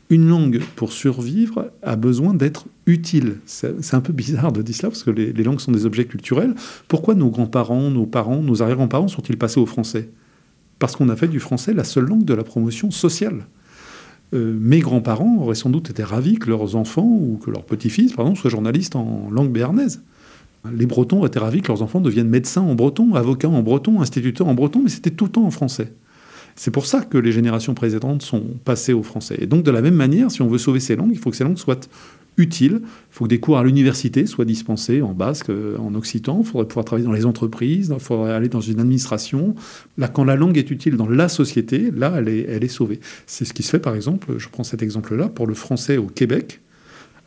Une 0.10 0.28
langue, 0.28 0.62
pour 0.76 0.94
survivre, 0.94 1.72
a 1.82 1.96
besoin 1.96 2.34
d'être 2.34 2.66
utile. 2.86 3.38
C'est 3.46 3.94
un 3.94 4.02
peu 4.02 4.14
bizarre 4.14 4.52
de 4.52 4.62
dire 4.62 4.76
cela, 4.76 4.90
parce 4.90 5.04
que 5.04 5.12
les, 5.12 5.34
les 5.34 5.44
langues 5.44 5.60
sont 5.60 5.72
des 5.72 5.86
objets 5.86 6.06
culturels. 6.06 6.56
Pourquoi 6.88 7.16
nos 7.16 7.30
grands-parents, 7.30 7.90
nos 7.90 8.06
parents, 8.06 8.42
nos 8.42 8.62
arrière-grands-parents 8.62 9.08
sont-ils 9.08 9.38
passés 9.38 9.60
au 9.60 9.66
français? 9.66 10.10
Parce 10.80 10.96
qu'on 10.96 11.10
a 11.10 11.16
fait 11.16 11.28
du 11.28 11.40
français 11.40 11.74
la 11.74 11.84
seule 11.84 12.06
langue 12.06 12.24
de 12.24 12.34
la 12.34 12.44
promotion 12.44 12.92
sociale. 12.92 13.48
Euh, 14.34 14.58
mes 14.60 14.80
grands-parents 14.80 15.38
auraient 15.40 15.56
sans 15.56 15.70
doute 15.70 15.90
été 15.90 16.04
ravis 16.04 16.36
que 16.36 16.50
leurs 16.50 16.76
enfants 16.76 17.06
ou 17.06 17.40
que 17.44 17.52
leurs 17.52 17.64
petits-fils, 17.64 18.14
pardon, 18.14 18.36
soient 18.36 18.50
journalistes 18.50 18.96
en 18.96 19.30
langue 19.30 19.52
béarnaise. 19.52 20.02
Les 20.74 20.88
Bretons 20.88 21.20
auraient 21.20 21.28
été 21.28 21.40
ravis 21.40 21.62
que 21.62 21.68
leurs 21.68 21.84
enfants 21.84 22.02
deviennent 22.02 22.30
médecins 22.30 22.62
en 22.62 22.74
breton, 22.74 23.14
avocats 23.14 23.50
en 23.50 23.62
breton, 23.62 24.02
instituteurs 24.02 24.48
en 24.48 24.56
breton, 24.56 24.82
mais 24.84 24.90
c'était 24.90 25.12
tout 25.12 25.26
le 25.26 25.32
temps 25.32 25.46
en 25.46 25.52
français. 25.52 25.94
C'est 26.56 26.72
pour 26.72 26.86
ça 26.86 27.02
que 27.02 27.18
les 27.18 27.32
générations 27.32 27.74
précédentes 27.74 28.22
sont 28.22 28.44
passées 28.64 28.94
au 28.94 29.04
français. 29.04 29.36
Et 29.40 29.46
donc, 29.46 29.64
de 29.64 29.72
la 29.72 29.82
même 29.82 29.96
manière, 29.96 30.32
si 30.32 30.42
on 30.42 30.48
veut 30.48 30.58
sauver 30.58 30.80
ces 30.80 30.96
langues, 30.96 31.12
il 31.12 31.20
faut 31.20 31.30
que 31.30 31.36
ces 31.36 31.44
langues 31.44 31.58
soient 31.58 31.80
utile. 32.38 32.82
Il 32.84 32.88
faut 33.12 33.26
que 33.26 33.30
des 33.30 33.40
cours 33.40 33.58
à 33.58 33.64
l'université 33.64 34.26
soient 34.26 34.46
dispensés 34.46 35.02
en 35.02 35.14
basque, 35.14 35.50
euh, 35.50 35.78
en 35.78 35.96
occitan. 35.96 36.40
Il 36.42 36.46
faudrait 36.46 36.68
pouvoir 36.68 36.86
travailler 36.86 37.08
dans 37.08 37.14
les 37.14 37.26
entreprises, 37.26 37.92
il 37.94 38.00
faudrait 38.00 38.34
aller 38.34 38.50
dans 38.50 38.62
une 38.62 38.80
administration. 38.80 39.56
Là, 39.98 40.08
quand 40.08 40.24
la 40.24 40.36
langue 40.36 40.58
est 40.58 40.72
utile 40.72 40.98
dans 40.98 41.10
la 41.10 41.30
société, 41.30 41.92
là, 41.92 42.14
elle 42.18 42.30
est, 42.30 42.46
elle 42.50 42.64
est 42.64 42.70
sauvée. 42.70 43.00
C'est 43.26 43.46
ce 43.46 43.54
qui 43.54 43.64
se 43.64 43.70
fait, 43.70 43.80
par 43.80 43.96
exemple, 43.96 44.36
je 44.38 44.50
prends 44.50 44.64
cet 44.64 44.82
exemple-là, 44.82 45.30
pour 45.30 45.48
le 45.48 45.54
français 45.54 45.98
au 45.98 46.08
Québec. 46.08 46.62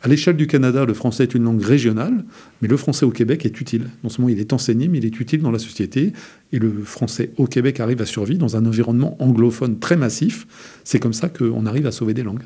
À 0.01 0.07
l'échelle 0.07 0.37
du 0.37 0.47
Canada, 0.47 0.85
le 0.85 0.93
français 0.93 1.23
est 1.23 1.35
une 1.35 1.43
langue 1.43 1.61
régionale, 1.61 2.23
mais 2.61 2.69
le 2.69 2.77
français 2.77 3.05
au 3.05 3.11
Québec 3.11 3.45
est 3.45 3.59
utile. 3.59 3.89
Non 4.03 4.09
seulement 4.09 4.29
il 4.29 4.39
est 4.39 4.53
enseigné, 4.53 4.87
mais 4.87 4.99
il 4.99 5.05
est 5.05 5.19
utile 5.19 5.41
dans 5.41 5.51
la 5.51 5.59
société. 5.59 6.13
Et 6.53 6.59
le 6.59 6.71
français 6.83 7.31
au 7.37 7.47
Québec 7.47 7.81
arrive 7.81 8.01
à 8.01 8.05
survivre 8.05 8.39
dans 8.39 8.55
un 8.55 8.65
environnement 8.65 9.21
anglophone 9.21 9.79
très 9.79 9.97
massif. 9.97 10.47
C'est 10.85 10.99
comme 10.99 11.13
ça 11.13 11.27
qu'on 11.27 11.65
arrive 11.65 11.85
à 11.85 11.91
sauver 11.91 12.13
des 12.13 12.23
langues. 12.23 12.43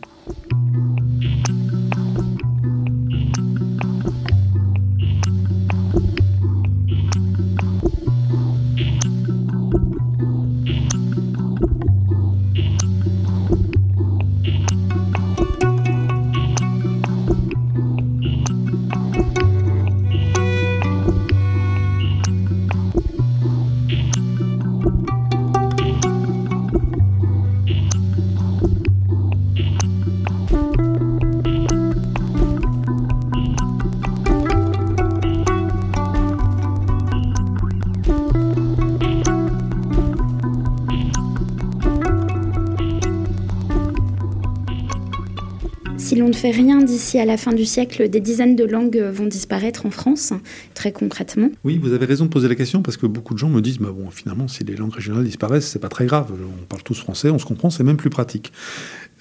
Si 46.13 46.19
l'on 46.19 46.27
ne 46.27 46.33
fait 46.33 46.51
rien 46.51 46.79
d'ici 46.83 47.17
à 47.17 47.25
la 47.25 47.37
fin 47.37 47.53
du 47.53 47.65
siècle, 47.65 48.07
des 48.07 48.19
dizaines 48.21 48.55
de 48.55 48.63
langues 48.65 48.99
vont 48.99 49.25
disparaître 49.25 49.87
en 49.87 49.89
France, 49.89 50.31
très 50.75 50.91
concrètement. 50.91 51.49
Oui, 51.63 51.79
vous 51.79 51.91
avez 51.91 52.05
raison 52.05 52.25
de 52.25 52.29
poser 52.29 52.47
la 52.47 52.53
question 52.53 52.83
parce 52.83 52.97
que 52.97 53.07
beaucoup 53.07 53.33
de 53.33 53.39
gens 53.39 53.49
me 53.49 53.61
disent 53.61 53.79
bah 53.79 53.91
bon, 53.91 54.11
finalement, 54.11 54.47
si 54.47 54.63
les 54.63 54.75
langues 54.75 54.93
régionales 54.93 55.23
disparaissent, 55.23 55.67
c'est 55.67 55.79
pas 55.79 55.89
très 55.89 56.05
grave. 56.05 56.31
On 56.31 56.65
parle 56.65 56.83
tous 56.83 56.99
français, 56.99 57.31
on 57.31 57.39
se 57.39 57.45
comprend, 57.45 57.71
c'est 57.71 57.83
même 57.83 57.97
plus 57.97 58.11
pratique. 58.11 58.53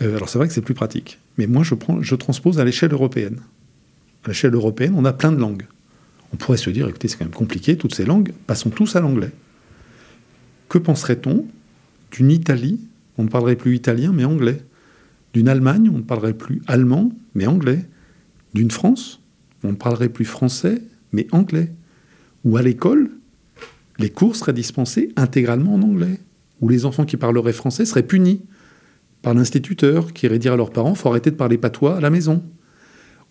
Euh, 0.02 0.16
alors 0.16 0.28
c'est 0.28 0.36
vrai 0.36 0.48
que 0.48 0.52
c'est 0.52 0.60
plus 0.60 0.74
pratique, 0.74 1.18
mais 1.38 1.46
moi 1.46 1.62
je 1.62 2.14
transpose 2.14 2.60
à 2.60 2.64
l'échelle 2.66 2.92
européenne. 2.92 3.40
À 4.24 4.28
l'échelle 4.28 4.52
européenne, 4.52 4.92
on 4.94 5.06
a 5.06 5.14
plein 5.14 5.32
de 5.32 5.40
langues. 5.40 5.64
On 6.34 6.36
pourrait 6.36 6.58
se 6.58 6.68
dire, 6.68 6.86
écoutez, 6.86 7.08
c'est 7.08 7.16
quand 7.16 7.24
même 7.24 7.32
compliqué, 7.32 7.78
toutes 7.78 7.94
ces 7.94 8.04
langues, 8.04 8.32
passons 8.46 8.68
tous 8.68 8.96
à 8.96 9.00
l'anglais. 9.00 9.30
Que 10.68 10.76
penserait-on 10.76 11.46
d'une 12.10 12.30
Italie 12.30 12.80
On 13.16 13.22
ne 13.22 13.28
parlerait 13.28 13.56
plus 13.56 13.74
italien, 13.76 14.12
mais 14.14 14.26
anglais? 14.26 14.60
D'une 15.32 15.48
Allemagne, 15.48 15.90
on 15.92 15.98
ne 15.98 16.02
parlerait 16.02 16.34
plus 16.34 16.62
allemand, 16.66 17.12
mais 17.34 17.46
anglais. 17.46 17.84
D'une 18.54 18.70
France, 18.70 19.20
on 19.64 19.72
ne 19.72 19.76
parlerait 19.76 20.10
plus 20.10 20.24
français, 20.24 20.82
mais 21.12 21.26
anglais. 21.32 21.72
Ou 22.44 22.56
à 22.56 22.62
l'école, 22.62 23.10
les 23.98 24.10
cours 24.10 24.36
seraient 24.36 24.52
dispensés 24.52 25.12
intégralement 25.16 25.74
en 25.74 25.82
anglais. 25.82 26.18
Ou 26.60 26.68
les 26.68 26.84
enfants 26.84 27.04
qui 27.04 27.16
parleraient 27.16 27.52
français 27.52 27.84
seraient 27.84 28.02
punis 28.02 28.42
par 29.22 29.34
l'instituteur 29.34 30.12
qui 30.12 30.26
irait 30.26 30.38
dire 30.38 30.54
à 30.54 30.56
leurs 30.56 30.72
parents 30.72 30.94
faut 30.94 31.08
arrêter 31.08 31.30
de 31.30 31.36
parler 31.36 31.56
patois 31.56 31.96
à 31.96 32.00
la 32.00 32.10
maison. 32.10 32.42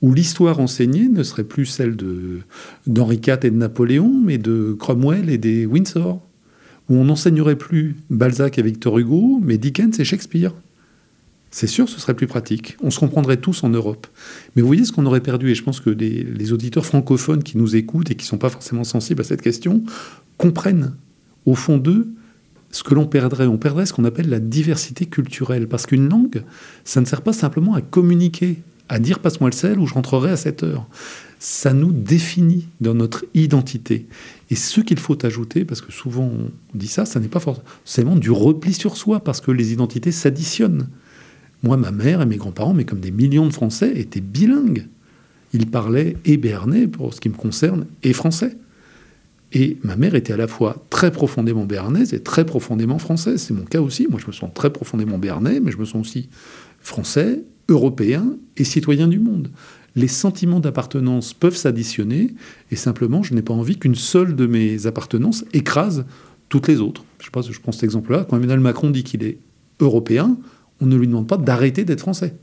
Où 0.02 0.14
l'histoire 0.14 0.60
enseignée 0.60 1.10
ne 1.10 1.22
serait 1.22 1.44
plus 1.44 1.66
celle 1.68 1.96
d'Henri 2.88 3.18
IV 3.18 3.40
et 3.44 3.52
de 3.52 3.56
Napoléon, 3.56 4.12
mais 4.24 4.40
de 4.40 4.76
Cromwell 4.80 5.30
et 5.30 5.38
des 5.38 5.68
Windsor. 5.68 6.22
Où 6.90 6.96
on 6.96 7.06
n'enseignerait 7.06 7.58
plus 7.58 7.98
Balzac 8.10 8.58
et 8.58 8.64
Victor 8.64 8.98
Hugo, 8.98 9.40
mais 9.44 9.60
Dickens 9.60 10.00
et 10.00 10.04
Shakespeare. 10.04 10.54
C'est 11.54 11.68
sûr, 11.68 11.90
ce 11.90 12.00
serait 12.00 12.14
plus 12.14 12.28
pratique. 12.28 12.78
On 12.82 12.92
se 12.92 13.00
comprendrait 13.00 13.36
tous 13.36 13.66
en 13.66 13.70
Europe. 13.70 14.08
Mais 14.56 14.62
vous 14.62 14.68
voyez 14.68 14.86
ce 14.86 14.94
qu'on 14.94 15.06
aurait 15.06 15.22
perdu, 15.22 15.52
et 15.52 15.56
je 15.56 15.64
pense 15.64 15.82
que 15.82 15.90
les, 15.90 16.54
auditeurs 16.54 16.86
francophones 16.86 17.44
qui 17.44 17.58
nous 17.58 17.76
écoutent 17.76 18.10
et 18.10 18.16
qui 18.16 18.24
ne 18.26 18.30
sont 18.30 18.38
pas 18.38 18.50
forcément 18.50 18.86
sensibles 18.86 19.20
à 19.20 19.26
cette 19.26 19.42
question 19.42 19.84
comprennent 20.38 20.96
au 21.46 21.54
fond 21.54 21.78
d'eux 21.78 22.08
ce 22.72 22.84
que 22.84 22.96
l'on 22.96 23.06
perdrait. 23.06 23.48
On 23.48 23.58
perdrait 23.58 23.86
ce 23.86 23.92
qu'on 23.92 24.06
appelle 24.06 24.30
la 24.30 24.40
diversité 24.40 25.06
culturelle. 25.06 25.68
Parce 25.68 25.86
qu'une 25.86 26.08
langue, 26.08 26.44
ça 26.86 27.02
ne 27.02 27.06
sert 27.06 27.22
pas 27.22 27.34
simplement 27.34 27.74
à 27.74 27.82
communiquer, 27.82 28.60
à 28.88 28.98
dire 29.00 29.20
passe-moi 29.20 29.50
le 29.50 29.56
sel 29.56 29.78
ou 29.78 29.88
je 29.88 29.94
rentrerai 29.94 30.32
à 30.32 30.38
cette 30.38 30.64
heure. 30.64 30.88
Ça 31.40 31.74
nous 31.74 31.92
définit 31.92 32.70
dans 32.80 32.94
notre 32.94 33.26
identité. 33.34 34.08
Et 34.52 34.56
ce 34.56 34.80
qu'il 34.80 35.00
faut 35.00 35.26
ajouter, 35.26 35.66
parce 35.66 35.82
que 35.82 35.92
souvent 35.92 36.32
on 36.32 36.78
dit 36.78 36.88
ça, 36.88 37.06
ça 37.06 37.20
n'est 37.20 37.28
pas 37.28 37.40
forcément 37.42 38.16
du 38.16 38.32
repli 38.32 38.74
sur 38.74 38.96
soi, 38.96 39.20
parce 39.22 39.42
que 39.42 39.52
les 39.52 39.74
identités 39.74 40.14
s'additionnent. 40.14 40.88
Moi, 41.64 41.78
ma 41.78 41.92
mère 41.92 42.22
et 42.22 42.26
mes 42.26 42.38
grands-parents, 42.38 42.74
mais 42.74 42.86
comme 42.86 43.00
des 43.00 43.12
millions 43.12 43.48
de 43.48 43.54
Français, 43.54 43.94
étaient 43.96 44.22
bilingues. 44.22 44.88
Ils 45.54 45.68
parlaient 45.68 46.18
et 46.26 46.38
béarnais, 46.38 46.88
pour 46.88 47.14
ce 47.14 47.22
qui 47.22 47.30
me 47.30 47.36
concerne, 47.36 47.86
et 48.04 48.14
français. 48.14 48.58
Et 49.54 49.78
ma 49.84 49.96
mère 49.96 50.16
était 50.16 50.34
à 50.34 50.38
la 50.38 50.48
fois 50.48 50.84
très 50.90 51.12
profondément 51.12 51.66
béarnaise 51.66 52.14
et 52.14 52.22
très 52.22 52.46
profondément 52.46 53.00
française. 53.00 53.42
C'est 53.42 53.54
mon 53.54 53.66
cas 53.66 53.82
aussi. 53.82 54.08
Moi, 54.10 54.20
je 54.20 54.28
me 54.28 54.32
sens 54.32 54.50
très 54.54 54.72
profondément 54.72 55.18
béarnais, 55.18 55.60
mais 55.60 55.72
je 55.72 55.78
me 55.78 55.86
sens 55.86 56.08
aussi 56.08 56.30
français, 56.80 57.44
européen 57.68 58.38
et 58.58 58.64
citoyen 58.64 59.08
du 59.08 59.20
monde. 59.20 59.52
Les 59.96 60.08
sentiments 60.08 60.62
d'appartenance 60.62 61.34
peuvent 61.34 61.56
s'additionner, 61.56 62.34
et 62.72 62.78
simplement, 62.78 63.24
je 63.24 63.34
n'ai 63.34 63.42
pas 63.42 63.54
envie 63.54 63.78
qu'une 63.78 63.96
seule 63.96 64.38
de 64.38 64.48
mes 64.48 64.88
appartenances 64.88 65.44
écrase 65.52 66.06
toutes 66.48 66.70
les 66.70 66.80
autres. 66.80 67.04
Je 67.20 67.26
sais 67.26 67.32
pas, 67.32 67.42
je 67.42 67.60
prends 67.60 67.74
cet 67.74 67.84
exemple-là. 67.84 68.26
Quand 68.30 68.38
Emmanuel 68.38 68.62
Macron 68.62 68.90
dit 68.90 69.04
qu'il 69.04 69.24
est 69.24 69.38
européen, 69.82 70.38
on 70.82 70.88
ne 70.88 70.98
lui 70.98 71.08
demande 71.08 71.28
pas 71.28 71.38
d'arrêter 71.38 71.86
d'être 71.86 72.02
français. 72.02 72.36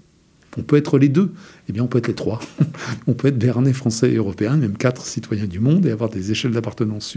On 0.56 0.62
peut 0.62 0.76
être 0.76 0.98
les 0.98 1.08
deux. 1.08 1.32
Eh 1.68 1.72
bien, 1.72 1.82
on 1.82 1.86
peut 1.86 1.98
être 1.98 2.08
les 2.08 2.14
trois. 2.14 2.40
on 3.06 3.12
peut 3.12 3.28
être 3.28 3.38
béarnais, 3.38 3.72
français 3.72 4.12
et 4.12 4.16
européen, 4.16 4.56
même 4.56 4.76
quatre 4.76 5.04
citoyens 5.04 5.46
du 5.46 5.60
monde, 5.60 5.84
et 5.86 5.90
avoir 5.90 6.08
des 6.08 6.30
échelles 6.30 6.52
d'appartenance 6.52 7.16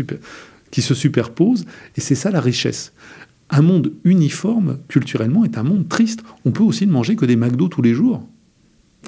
qui 0.69 0.81
se 0.81 0.93
superposent. 0.93 1.65
Et 1.95 2.01
c'est 2.01 2.15
ça 2.15 2.31
la 2.31 2.41
richesse. 2.41 2.93
Un 3.49 3.61
monde 3.61 3.93
uniforme, 4.03 4.79
culturellement, 4.87 5.45
est 5.45 5.57
un 5.57 5.63
monde 5.63 5.87
triste. 5.87 6.21
On 6.45 6.51
peut 6.51 6.63
aussi 6.63 6.87
ne 6.87 6.91
manger 6.91 7.15
que 7.15 7.25
des 7.25 7.35
McDo 7.35 7.67
tous 7.67 7.81
les 7.81 7.93
jours. 7.93 8.27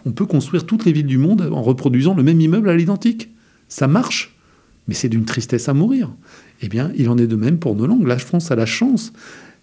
On 0.06 0.12
peut 0.12 0.26
construire 0.26 0.66
toutes 0.66 0.86
les 0.86 0.92
villes 0.92 1.06
du 1.06 1.18
monde 1.18 1.50
en 1.52 1.62
reproduisant 1.62 2.14
le 2.14 2.24
même 2.24 2.42
immeuble 2.42 2.70
à 2.70 2.76
l'identique. 2.76 3.30
Ça 3.70 3.88
marche, 3.88 4.36
mais 4.88 4.94
c'est 4.94 5.10
d'une 5.10 5.26
tristesse 5.26 5.70
à 5.70 5.74
mourir. 5.74 6.14
Eh 6.62 6.68
bien, 6.68 6.92
il 6.98 7.10
en 7.10 7.18
est 7.18 7.28
de 7.28 7.36
même 7.36 7.58
pour 7.58 7.76
nos 7.76 7.88
langues. 7.88 8.08
La 8.08 8.18
France 8.18 8.52
a 8.52 8.56
la 8.56 8.66
chance 8.66 9.14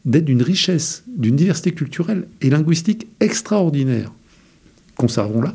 d'être 0.04 0.24
d'une 0.24 0.42
richesse, 0.42 1.04
d'une 1.06 1.36
diversité 1.36 1.72
culturelle 1.72 2.26
et 2.40 2.50
linguistique 2.50 3.06
extraordinaire. 3.20 4.12
Conservons-la. 4.96 5.54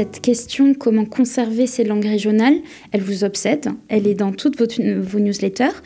Cette 0.00 0.22
question, 0.22 0.72
comment 0.72 1.04
conserver 1.04 1.66
ces 1.66 1.84
langues 1.84 2.06
régionales, 2.06 2.56
elle 2.90 3.02
vous 3.02 3.22
obsède, 3.22 3.68
elle 3.88 4.06
est 4.06 4.14
dans 4.14 4.32
toutes 4.32 4.58
vos, 4.58 5.18
newsletters. 5.18 5.76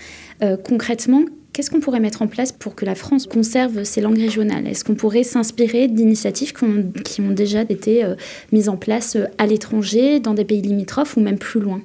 Euh, 0.41 0.57
concrètement, 0.57 1.25
qu'est-ce 1.53 1.69
qu'on 1.69 1.81
pourrait 1.81 1.99
mettre 1.99 2.23
en 2.23 2.29
place 2.29 2.53
pour 2.53 2.77
que 2.77 2.85
la 2.85 2.95
France 2.95 3.27
conserve 3.27 3.83
ces 3.83 4.01
langues 4.01 4.21
régionales? 4.21 4.69
Est-ce 4.69 4.85
qu'on 4.85 4.95
pourrait 4.95 5.25
s'inspirer 5.25 5.89
d'initiatives 5.89 6.53
qui 6.53 7.23
ont, 7.23 7.31
déjà 7.33 7.63
été 7.63 8.05
euh, 8.05 8.15
mises 8.53 8.69
en 8.69 8.77
place 8.77 9.17
euh, 9.17 9.25
à 9.39 9.47
l'étranger, 9.47 10.21
dans 10.21 10.35
des 10.35 10.45
pays 10.45 10.63
limitrophes 10.63 11.17
ou 11.17 11.21
même 11.21 11.39
plus 11.39 11.59
loin? 11.59 11.83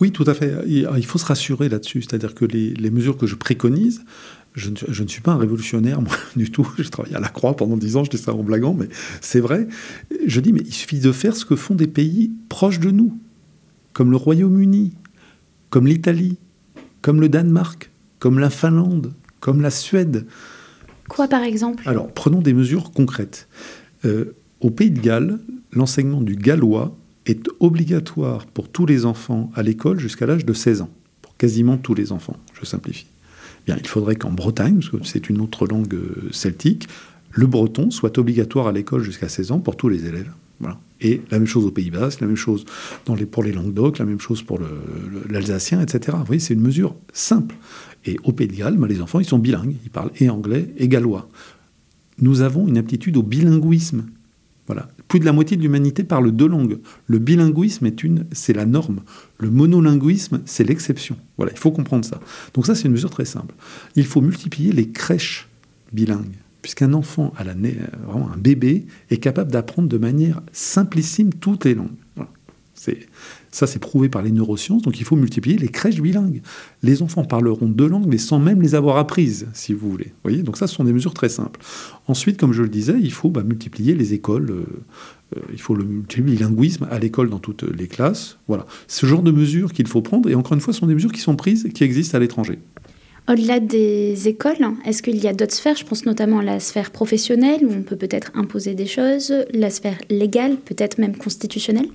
Oui, 0.00 0.12
tout 0.12 0.24
à 0.26 0.34
fait. 0.34 0.52
Il 0.66 1.06
faut 1.06 1.18
se 1.18 1.24
rassurer 1.24 1.70
là-dessus. 1.70 2.02
C'est-à-dire 2.02 2.34
que 2.34 2.44
les, 2.44 2.90
mesures 2.90 3.16
que 3.16 3.26
je 3.26 3.34
préconise 3.34 4.02
je 4.54 4.70
ne, 4.70 4.76
je 4.88 5.02
ne, 5.02 5.08
suis 5.08 5.20
pas 5.20 5.32
un 5.32 5.38
révolutionnaire, 5.38 6.00
moi, 6.00 6.12
du 6.36 6.50
tout. 6.50 6.68
J'ai 6.78 6.90
travaillé 6.90 7.16
à 7.16 7.20
la 7.20 7.28
Croix 7.28 7.56
pendant 7.56 7.76
dix 7.76 7.96
ans, 7.96 8.04
je 8.04 8.10
dis 8.10 8.18
ça 8.18 8.34
en 8.34 8.42
blaguant, 8.42 8.74
mais 8.74 8.88
c'est 9.20 9.40
vrai. 9.40 9.68
Je 10.26 10.40
dis, 10.40 10.52
mais 10.52 10.62
il 10.64 10.72
suffit 10.72 10.98
de 10.98 11.12
faire 11.12 11.36
ce 11.36 11.44
que 11.44 11.56
font 11.56 11.74
des 11.74 11.86
pays 11.86 12.32
proches 12.48 12.80
de 12.80 12.90
nous, 12.90 13.16
comme 13.92 14.10
le 14.10 14.16
Royaume-Uni, 14.16 14.92
comme 15.70 15.86
l'Italie, 15.86 16.36
comme 17.02 17.20
le 17.20 17.28
Danemark, 17.28 17.90
comme 18.18 18.38
la 18.38 18.50
Finlande, 18.50 19.12
comme 19.40 19.60
la 19.62 19.70
Suède. 19.70 20.26
Quoi, 21.08 21.28
par 21.28 21.42
exemple? 21.42 21.88
Alors, 21.88 22.12
prenons 22.12 22.40
des 22.40 22.52
mesures 22.52 22.92
concrètes. 22.92 23.48
Euh, 24.04 24.36
au 24.60 24.70
Pays 24.70 24.90
de 24.90 25.00
Galles, 25.00 25.38
l'enseignement 25.72 26.20
du 26.20 26.36
gallois 26.36 26.96
est 27.26 27.48
obligatoire 27.60 28.46
pour 28.46 28.68
tous 28.68 28.86
les 28.86 29.06
enfants 29.06 29.50
à 29.54 29.62
l'école 29.62 29.98
jusqu'à 29.98 30.26
l'âge 30.26 30.44
de 30.44 30.52
16 30.52 30.82
ans. 30.82 30.90
Pour 31.22 31.36
quasiment 31.36 31.76
tous 31.76 31.94
les 31.94 32.12
enfants, 32.12 32.36
je 32.58 32.66
simplifie. 32.66 33.06
Bien, 33.66 33.76
il 33.78 33.86
faudrait 33.86 34.16
qu'en 34.16 34.30
Bretagne, 34.30 34.80
parce 34.80 34.88
que 34.88 34.96
c'est 35.04 35.28
une 35.28 35.40
autre 35.40 35.66
langue 35.66 35.98
celtique, 36.30 36.88
le 37.32 37.46
breton 37.46 37.90
soit 37.90 38.18
obligatoire 38.18 38.66
à 38.66 38.72
l'école 38.72 39.02
jusqu'à 39.02 39.28
16 39.28 39.52
ans 39.52 39.58
pour 39.60 39.76
tous 39.76 39.88
les 39.88 40.06
élèves. 40.06 40.30
Voilà. 40.58 40.78
Et 41.00 41.22
la 41.30 41.38
même 41.38 41.46
chose 41.46 41.64
au 41.64 41.70
Pays 41.70 41.90
Basque, 41.90 42.20
la 42.20 42.26
même 42.26 42.36
chose 42.36 42.66
dans 43.06 43.14
les, 43.14 43.24
pour 43.24 43.42
les 43.42 43.52
Languedoc, 43.52 43.98
la 43.98 44.04
même 44.04 44.20
chose 44.20 44.42
pour 44.42 44.58
l'Alsacien, 45.30 45.80
etc. 45.80 46.16
Vous 46.18 46.24
voyez, 46.24 46.40
c'est 46.40 46.54
une 46.54 46.60
mesure 46.60 46.94
simple. 47.12 47.54
Et 48.04 48.18
au 48.24 48.32
Pays 48.32 48.48
de 48.48 48.54
Galles, 48.54 48.76
ben, 48.76 48.86
les 48.86 49.00
enfants, 49.00 49.20
ils 49.20 49.26
sont 49.26 49.38
bilingues. 49.38 49.76
Ils 49.84 49.90
parlent 49.90 50.10
et 50.18 50.28
anglais 50.28 50.68
et 50.76 50.88
gallois. 50.88 51.28
Nous 52.18 52.42
avons 52.42 52.68
une 52.68 52.76
aptitude 52.76 53.16
au 53.16 53.22
bilinguisme. 53.22 54.04
Voilà. 54.70 54.88
Plus 55.08 55.18
de 55.18 55.24
la 55.24 55.32
moitié 55.32 55.56
de 55.56 55.62
l'humanité 55.62 56.04
parle 56.04 56.30
deux 56.30 56.46
langues. 56.46 56.78
Le 57.08 57.18
bilinguisme 57.18 57.86
est 57.86 58.04
une, 58.04 58.26
c'est 58.30 58.52
la 58.52 58.66
norme. 58.66 59.00
Le 59.38 59.50
monolinguisme, 59.50 60.42
c'est 60.44 60.62
l'exception. 60.62 61.16
Voilà, 61.38 61.50
il 61.50 61.58
faut 61.58 61.72
comprendre 61.72 62.04
ça. 62.04 62.20
Donc 62.54 62.66
ça, 62.66 62.76
c'est 62.76 62.84
une 62.84 62.92
mesure 62.92 63.10
très 63.10 63.24
simple. 63.24 63.52
Il 63.96 64.06
faut 64.06 64.20
multiplier 64.20 64.70
les 64.70 64.88
crèches 64.90 65.48
bilingues, 65.92 66.36
puisqu'un 66.62 66.92
enfant 66.92 67.34
à 67.36 67.42
la 67.42 67.54
vraiment 67.54 68.30
un 68.32 68.36
bébé, 68.36 68.86
est 69.10 69.16
capable 69.16 69.50
d'apprendre 69.50 69.88
de 69.88 69.98
manière 69.98 70.40
simplissime 70.52 71.34
toutes 71.34 71.64
les 71.64 71.74
langues. 71.74 71.88
Ça, 73.50 73.66
c'est 73.66 73.78
prouvé 73.78 74.08
par 74.08 74.22
les 74.22 74.30
neurosciences, 74.30 74.82
donc 74.82 75.00
il 75.00 75.04
faut 75.04 75.16
multiplier 75.16 75.58
les 75.58 75.68
crèches 75.68 76.00
bilingues. 76.00 76.40
Les 76.82 77.02
enfants 77.02 77.24
parleront 77.24 77.66
deux 77.66 77.88
langues, 77.88 78.06
mais 78.06 78.18
sans 78.18 78.38
même 78.38 78.62
les 78.62 78.74
avoir 78.74 78.96
apprises, 78.96 79.48
si 79.52 79.74
vous 79.74 79.90
voulez. 79.90 80.12
voyez 80.22 80.42
donc 80.42 80.56
ça, 80.56 80.66
ce 80.66 80.74
sont 80.74 80.84
des 80.84 80.92
mesures 80.92 81.14
très 81.14 81.28
simples. 81.28 81.60
Ensuite, 82.06 82.38
comme 82.38 82.52
je 82.52 82.62
le 82.62 82.68
disais, 82.68 82.96
il 83.00 83.12
faut 83.12 83.28
bah, 83.28 83.42
multiplier 83.42 83.94
les 83.94 84.14
écoles. 84.14 84.50
Euh, 84.50 84.64
euh, 85.36 85.40
il 85.52 85.60
faut 85.60 85.74
le 85.74 85.84
multiplier 85.84 86.38
le 86.38 86.44
linguisme 86.44 86.88
à 86.90 86.98
l'école 86.98 87.28
dans 87.28 87.38
toutes 87.38 87.62
les 87.62 87.86
classes. 87.86 88.38
Voilà. 88.48 88.66
Ce 88.88 89.06
genre 89.06 89.22
de 89.22 89.30
mesures 89.30 89.72
qu'il 89.72 89.86
faut 89.86 90.02
prendre, 90.02 90.28
et 90.30 90.34
encore 90.34 90.54
une 90.54 90.60
fois, 90.60 90.72
ce 90.72 90.80
sont 90.80 90.86
des 90.86 90.94
mesures 90.94 91.12
qui 91.12 91.20
sont 91.20 91.36
prises, 91.36 91.68
qui 91.74 91.84
existent 91.84 92.16
à 92.16 92.20
l'étranger. 92.20 92.58
Au-delà 93.28 93.60
des 93.60 94.26
écoles, 94.26 94.56
est-ce 94.84 95.02
qu'il 95.02 95.18
y 95.18 95.28
a 95.28 95.32
d'autres 95.32 95.54
sphères? 95.54 95.76
Je 95.76 95.84
pense 95.84 96.04
notamment 96.04 96.40
à 96.40 96.42
la 96.42 96.58
sphère 96.58 96.90
professionnelle, 96.90 97.64
où 97.64 97.70
on 97.72 97.82
peut 97.82 97.96
peut-être 97.96 98.32
imposer 98.34 98.74
des 98.74 98.86
choses, 98.86 99.32
la 99.52 99.70
sphère 99.70 99.98
légale, 100.08 100.56
peut-être 100.56 100.98
même 100.98 101.16
constitutionnelle? 101.16 101.88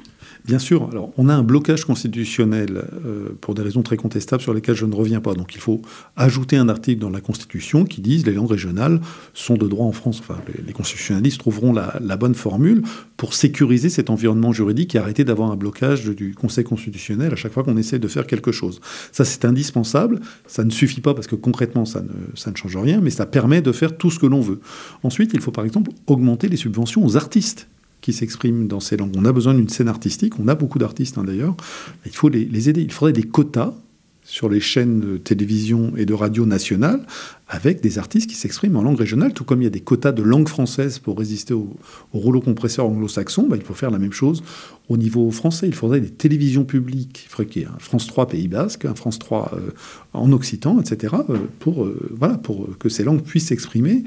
Bien 0.45 0.59
sûr, 0.59 0.89
alors 0.91 1.11
on 1.17 1.27
a 1.27 1.33
un 1.33 1.41
blocage 1.41 1.85
constitutionnel 1.85 2.83
euh, 3.03 3.29
pour 3.41 3.55
des 3.55 3.63
raisons 3.63 3.81
très 3.81 3.97
contestables 3.97 4.43
sur 4.43 4.53
lesquelles 4.53 4.75
je 4.75 4.85
ne 4.85 4.93
reviens 4.93 5.19
pas. 5.19 5.33
Donc 5.33 5.55
il 5.55 5.61
faut 5.61 5.81
ajouter 6.15 6.55
un 6.55 6.69
article 6.69 7.01
dans 7.01 7.09
la 7.09 7.19
Constitution 7.19 7.83
qui 7.83 7.99
dise 7.99 8.27
les 8.27 8.33
langues 8.33 8.51
régionales 8.51 9.01
sont 9.33 9.55
de 9.55 9.67
droit 9.67 9.87
en 9.87 9.91
France. 9.91 10.19
Enfin, 10.19 10.39
les, 10.67 10.71
constitutionnalistes 10.71 11.39
trouveront 11.39 11.73
la, 11.73 12.17
bonne 12.17 12.35
formule 12.35 12.83
pour 13.17 13.33
sécuriser 13.33 13.89
cet 13.89 14.11
environnement 14.11 14.53
juridique 14.53 14.93
et 14.93 14.99
arrêter 14.99 15.23
d'avoir 15.23 15.51
un 15.51 15.55
blocage 15.55 16.05
du 16.05 16.35
Conseil 16.35 16.63
constitutionnel 16.63 17.33
à 17.33 17.35
chaque 17.35 17.51
fois 17.51 17.63
qu'on 17.63 17.77
essaie 17.77 17.97
de 17.97 18.07
faire 18.07 18.27
quelque 18.27 18.51
chose. 18.51 18.81
Ça, 19.11 19.25
c'est 19.25 19.45
indispensable. 19.45 20.19
Ça 20.45 20.63
ne 20.63 20.69
suffit 20.69 21.01
pas 21.01 21.15
parce 21.15 21.25
que 21.25 21.35
concrètement, 21.35 21.85
ça 21.85 22.01
ne, 22.01 22.35
ça 22.35 22.51
ne 22.51 22.55
change 22.55 22.77
rien, 22.77 23.01
mais 23.01 23.09
ça 23.09 23.25
permet 23.25 23.63
de 23.63 23.71
faire 23.71 23.97
tout 23.97 24.11
ce 24.11 24.19
que 24.19 24.27
l'on 24.27 24.41
veut. 24.41 24.59
Ensuite, 25.01 25.31
il 25.33 25.41
faut 25.41 25.51
par 25.51 25.65
exemple 25.65 25.89
augmenter 26.05 26.49
les 26.49 26.57
subventions 26.57 27.03
aux 27.03 27.17
artistes 27.17 27.67
qui 28.05 28.13
s'expriment 28.13 28.67
dans 28.67 28.79
ces 28.79 28.97
langues. 28.97 29.15
On 29.17 29.25
a 29.25 29.31
besoin 29.31 29.55
d'une 29.55 29.67
scène 29.67 29.87
artistique, 29.87 30.39
on 30.39 30.47
a 30.47 30.53
beaucoup 30.53 30.77
d'artistes 30.77 31.17
hein, 31.17 31.23
d'ailleurs, 31.23 31.55
il 32.05 32.15
faut 32.15 32.29
les, 32.29 32.69
aider. 32.69 32.81
Il 32.81 32.91
faudrait 32.91 33.13
des 33.13 33.23
quotas 33.23 33.73
sur 34.25 34.49
les 34.49 34.59
chaînes 34.59 34.99
de 34.99 35.17
télévision 35.17 35.93
et 35.95 36.05
de 36.05 36.13
radio 36.13 36.45
nationales 36.45 37.05
avec 37.47 37.81
des 37.81 37.99
artistes 37.99 38.27
qui 38.27 38.35
s'expriment 38.35 38.77
en 38.77 38.81
langue 38.81 38.97
régionale, 38.97 39.33
tout 39.33 39.43
comme 39.43 39.61
il 39.61 39.65
y 39.65 39.67
a 39.67 39.71
des 39.71 39.81
quotas 39.81 40.11
de 40.11 40.23
langue 40.23 40.49
française 40.49 40.97
pour 40.97 41.17
résister 41.17 41.53
au, 41.53 41.75
rouleau 42.11 42.41
compresseur 42.41 42.87
anglo-saxon, 42.87 43.45
bah, 43.47 43.55
il 43.55 43.61
faut 43.61 43.75
faire 43.75 43.91
la 43.91 43.99
même 43.99 44.13
chose 44.13 44.43
au 44.89 44.97
niveau 44.97 45.29
français. 45.29 45.67
Il 45.67 45.75
faudrait 45.75 45.99
des 45.99 46.09
télévisions 46.09 46.63
publiques, 46.63 47.25
il 47.25 47.29
faudrait 47.29 47.45
qu'il 47.45 47.61
y 47.61 47.65
ait 47.65 47.67
un 47.67 47.79
France 47.79 48.07
3 48.07 48.27
Pays 48.29 48.47
Basque, 48.47 48.85
un 48.85 48.95
France 48.95 49.19
3 49.19 49.51
euh, 49.53 49.71
en 50.13 50.31
Occitan, 50.31 50.79
etc., 50.79 51.13
euh, 51.29 51.37
pour, 51.59 51.85
euh, 51.85 52.75
que 52.79 52.89
ces 52.89 53.03
langues 53.03 53.21
puissent 53.21 53.47
s'exprimer, 53.47 54.03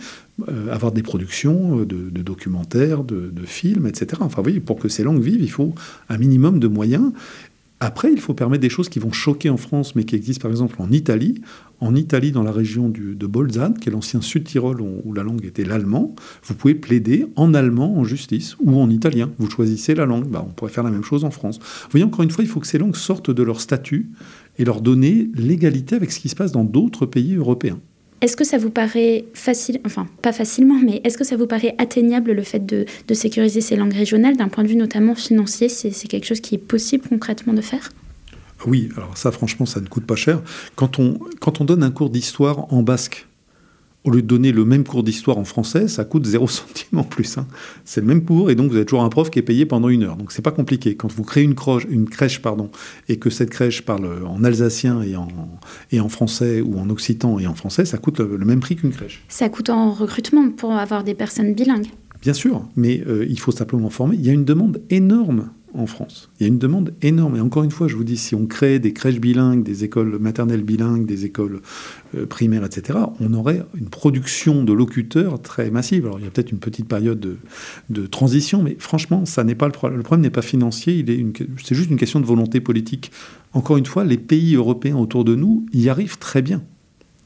avoir 0.70 0.92
des 0.92 1.02
productions 1.02 1.78
de, 1.78 2.22
documentaires, 2.22 3.02
de, 3.02 3.28
de, 3.32 3.44
films, 3.44 3.88
etc. 3.88 4.20
Enfin, 4.20 4.40
oui, 4.44 4.60
pour 4.60 4.78
que 4.78 4.88
ces 4.88 5.02
langues 5.02 5.20
vivent, 5.20 5.42
il 5.42 5.50
faut 5.50 5.74
un 6.08 6.16
minimum 6.16 6.60
de 6.60 6.68
moyens. 6.68 7.12
Après, 7.80 8.12
il 8.12 8.20
faut 8.20 8.34
permettre 8.34 8.62
des 8.62 8.68
choses 8.68 8.88
qui 8.88 8.98
vont 8.98 9.12
choquer 9.12 9.50
en 9.50 9.56
France, 9.56 9.94
mais 9.94 10.02
qui 10.04 10.16
existent 10.16 10.42
par 10.42 10.50
exemple 10.50 10.76
en 10.80 10.90
Italie. 10.90 11.40
En 11.80 11.94
Italie, 11.94 12.32
dans 12.32 12.42
la 12.42 12.50
région 12.50 12.88
de 12.88 13.26
Bolzane, 13.26 13.78
qui 13.78 13.88
est 13.88 13.92
l'ancien 13.92 14.20
Sud-Tyrol 14.20 14.80
où 14.80 15.12
la 15.12 15.22
langue 15.22 15.44
était 15.44 15.64
l'allemand, 15.64 16.16
vous 16.42 16.54
pouvez 16.54 16.74
plaider 16.74 17.26
en 17.36 17.54
allemand 17.54 17.96
en 17.96 18.02
justice 18.02 18.56
ou 18.60 18.80
en 18.80 18.90
italien. 18.90 19.30
Vous 19.38 19.48
choisissez 19.48 19.94
la 19.94 20.06
langue. 20.06 20.26
Bah, 20.26 20.44
on 20.44 20.50
pourrait 20.50 20.72
faire 20.72 20.82
la 20.82 20.90
même 20.90 21.04
chose 21.04 21.22
en 21.22 21.30
France. 21.30 21.60
Vous 21.60 21.90
voyez, 21.92 22.04
encore 22.04 22.24
une 22.24 22.30
fois, 22.30 22.42
il 22.42 22.50
faut 22.50 22.58
que 22.58 22.66
ces 22.66 22.78
langues 22.78 22.96
sortent 22.96 23.30
de 23.30 23.42
leur 23.44 23.60
statut 23.60 24.10
et 24.58 24.64
leur 24.64 24.80
donner 24.80 25.30
l'égalité 25.34 25.94
avec 25.94 26.10
ce 26.10 26.18
qui 26.18 26.28
se 26.28 26.34
passe 26.34 26.50
dans 26.50 26.64
d'autres 26.64 27.06
pays 27.06 27.36
européens. 27.36 27.78
Est-ce 28.20 28.36
que 28.36 28.44
ça 28.44 28.58
vous 28.58 28.70
paraît 28.70 29.26
facile, 29.32 29.80
enfin 29.86 30.08
pas 30.22 30.32
facilement, 30.32 30.78
mais 30.84 31.00
est-ce 31.04 31.16
que 31.16 31.24
ça 31.24 31.36
vous 31.36 31.46
paraît 31.46 31.76
atteignable 31.78 32.32
le 32.32 32.42
fait 32.42 32.66
de, 32.66 32.84
sécuriser 33.14 33.60
ces 33.60 33.76
langues 33.76 33.92
régionales 33.92 34.36
d'un 34.36 34.48
point 34.48 34.64
de 34.64 34.68
vue 34.68 34.76
notamment 34.76 35.14
financier? 35.14 35.68
C'est 35.68 36.08
quelque 36.08 36.26
chose 36.26 36.40
qui 36.40 36.56
est 36.56 36.58
possible 36.58 37.08
concrètement 37.08 37.52
de 37.52 37.60
faire? 37.60 37.90
Oui, 38.66 38.88
alors 38.96 39.16
ça 39.16 39.30
franchement 39.30 39.66
ça 39.66 39.80
ne 39.80 39.86
coûte 39.86 40.04
pas 40.04 40.16
cher. 40.16 40.42
Quand 40.74 40.98
on, 40.98 41.16
quand 41.40 41.60
on 41.60 41.64
donne 41.64 41.84
un 41.84 41.92
cours 41.92 42.10
d'histoire 42.10 42.72
en 42.74 42.82
basque, 42.82 43.27
au 44.04 44.10
lieu 44.10 44.22
de 44.22 44.26
donner 44.26 44.52
le 44.52 44.64
même 44.64 44.84
cours 44.84 45.02
d'histoire 45.02 45.38
en 45.38 45.44
français, 45.44 45.88
ça 45.88 46.04
coûte 46.04 46.24
0 46.24 46.46
centime 46.48 46.98
en 46.98 47.04
plus. 47.04 47.38
Hein. 47.38 47.46
C'est 47.84 48.00
le 48.00 48.06
même 48.06 48.24
cours 48.24 48.50
et 48.50 48.54
donc 48.54 48.70
vous 48.70 48.76
avez 48.76 48.84
toujours 48.84 49.02
un 49.02 49.08
prof 49.08 49.30
qui 49.30 49.38
est 49.38 49.42
payé 49.42 49.66
pendant 49.66 49.88
une 49.88 50.04
heure. 50.04 50.16
Donc 50.16 50.32
c'est 50.32 50.42
pas 50.42 50.50
compliqué. 50.50 50.96
Quand 50.96 51.12
vous 51.12 51.24
créez 51.24 51.44
une, 51.44 51.56
une 51.90 52.08
crèche 52.08 52.40
pardon, 52.40 52.70
et 53.08 53.18
que 53.18 53.30
cette 53.30 53.50
crèche 53.50 53.82
parle 53.82 54.24
en 54.26 54.44
alsacien 54.44 55.02
et 55.02 55.16
en, 55.16 55.28
et 55.90 56.00
en 56.00 56.08
français 56.08 56.60
ou 56.60 56.78
en 56.78 56.88
occitan 56.90 57.38
et 57.38 57.46
en 57.46 57.54
français, 57.54 57.84
ça 57.84 57.98
coûte 57.98 58.20
le, 58.20 58.38
même 58.38 58.60
prix 58.60 58.76
qu'une 58.76 58.92
crèche. 58.92 59.24
Ça 59.28 59.48
coûte 59.48 59.70
en 59.70 59.90
recrutement 59.92 60.50
pour 60.50 60.72
avoir 60.72 61.04
des 61.04 61.14
personnes 61.14 61.54
bilingues. 61.54 61.88
Bien 62.22 62.32
sûr, 62.32 62.66
mais 62.76 63.02
euh, 63.06 63.26
il 63.28 63.38
faut 63.38 63.52
simplement 63.52 63.90
former. 63.90 64.16
Il 64.16 64.26
y 64.26 64.30
a 64.30 64.32
une 64.32 64.44
demande 64.44 64.82
énorme 64.90 65.50
en 65.74 65.86
France. 65.86 66.30
Il 66.38 66.42
y 66.42 66.46
a 66.46 66.48
une 66.48 66.58
demande 66.58 66.94
énorme. 67.02 67.36
Et 67.36 67.40
encore 67.40 67.62
une 67.62 67.70
fois, 67.70 67.88
je 67.88 67.96
vous 67.96 68.04
dis, 68.04 68.16
si 68.16 68.34
on 68.34 68.46
crée 68.46 68.78
des 68.78 68.92
crèches 68.92 69.20
bilingues, 69.20 69.62
des 69.62 69.84
écoles 69.84 70.18
maternelles 70.18 70.62
bilingues, 70.62 71.06
des 71.06 71.24
écoles 71.24 71.60
euh, 72.16 72.26
primaires, 72.26 72.64
etc., 72.64 72.98
on 73.20 73.34
aurait 73.34 73.64
une 73.74 73.88
production 73.88 74.64
de 74.64 74.72
locuteurs 74.72 75.40
très 75.40 75.70
massive. 75.70 76.06
Alors, 76.06 76.18
il 76.18 76.24
y 76.24 76.28
a 76.28 76.30
peut-être 76.30 76.52
une 76.52 76.58
petite 76.58 76.88
période 76.88 77.38
de, 77.90 78.06
transition, 78.06 78.62
mais 78.62 78.76
franchement, 78.78 79.26
ça 79.26 79.44
n'est 79.44 79.54
pas 79.54 79.66
le 79.66 79.72
problème. 79.72 79.98
Le 79.98 80.02
problème 80.02 80.22
n'est 80.22 80.30
pas 80.30 80.42
financier, 80.42 81.04
c'est 81.62 81.74
juste 81.74 81.90
une 81.90 81.96
question 81.96 82.20
de 82.20 82.26
volonté 82.26 82.60
politique. 82.60 83.10
Encore 83.52 83.76
une 83.76 83.86
fois, 83.86 84.04
les 84.04 84.18
pays 84.18 84.54
européens 84.54 84.96
autour 84.96 85.24
de 85.24 85.34
nous 85.34 85.66
y 85.72 85.88
arrivent 85.88 86.18
très 86.18 86.42
bien. 86.42 86.62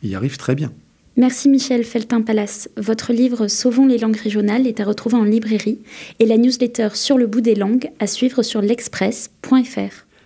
Y 0.02 0.14
arrivent 0.14 0.38
très 0.38 0.54
bien. 0.54 0.72
Merci 1.16 1.50
Michel 1.50 1.84
Feltin-Palace. 1.84 2.70
Votre 2.78 3.12
livre 3.12 3.46
Sauvons 3.46 3.84
les 3.84 3.98
langues 3.98 4.16
régionales 4.16 4.66
est 4.66 4.80
à 4.80 4.84
retrouver 4.84 5.16
en 5.16 5.24
librairie 5.24 5.78
et 6.20 6.24
la 6.24 6.38
newsletter 6.38 6.88
Sur 6.94 7.18
le 7.18 7.26
bout 7.26 7.42
des 7.42 7.54
langues 7.54 7.90
à 7.98 8.06
suivre 8.06 8.42
sur 8.42 8.62
l'express.fr. 8.62 10.06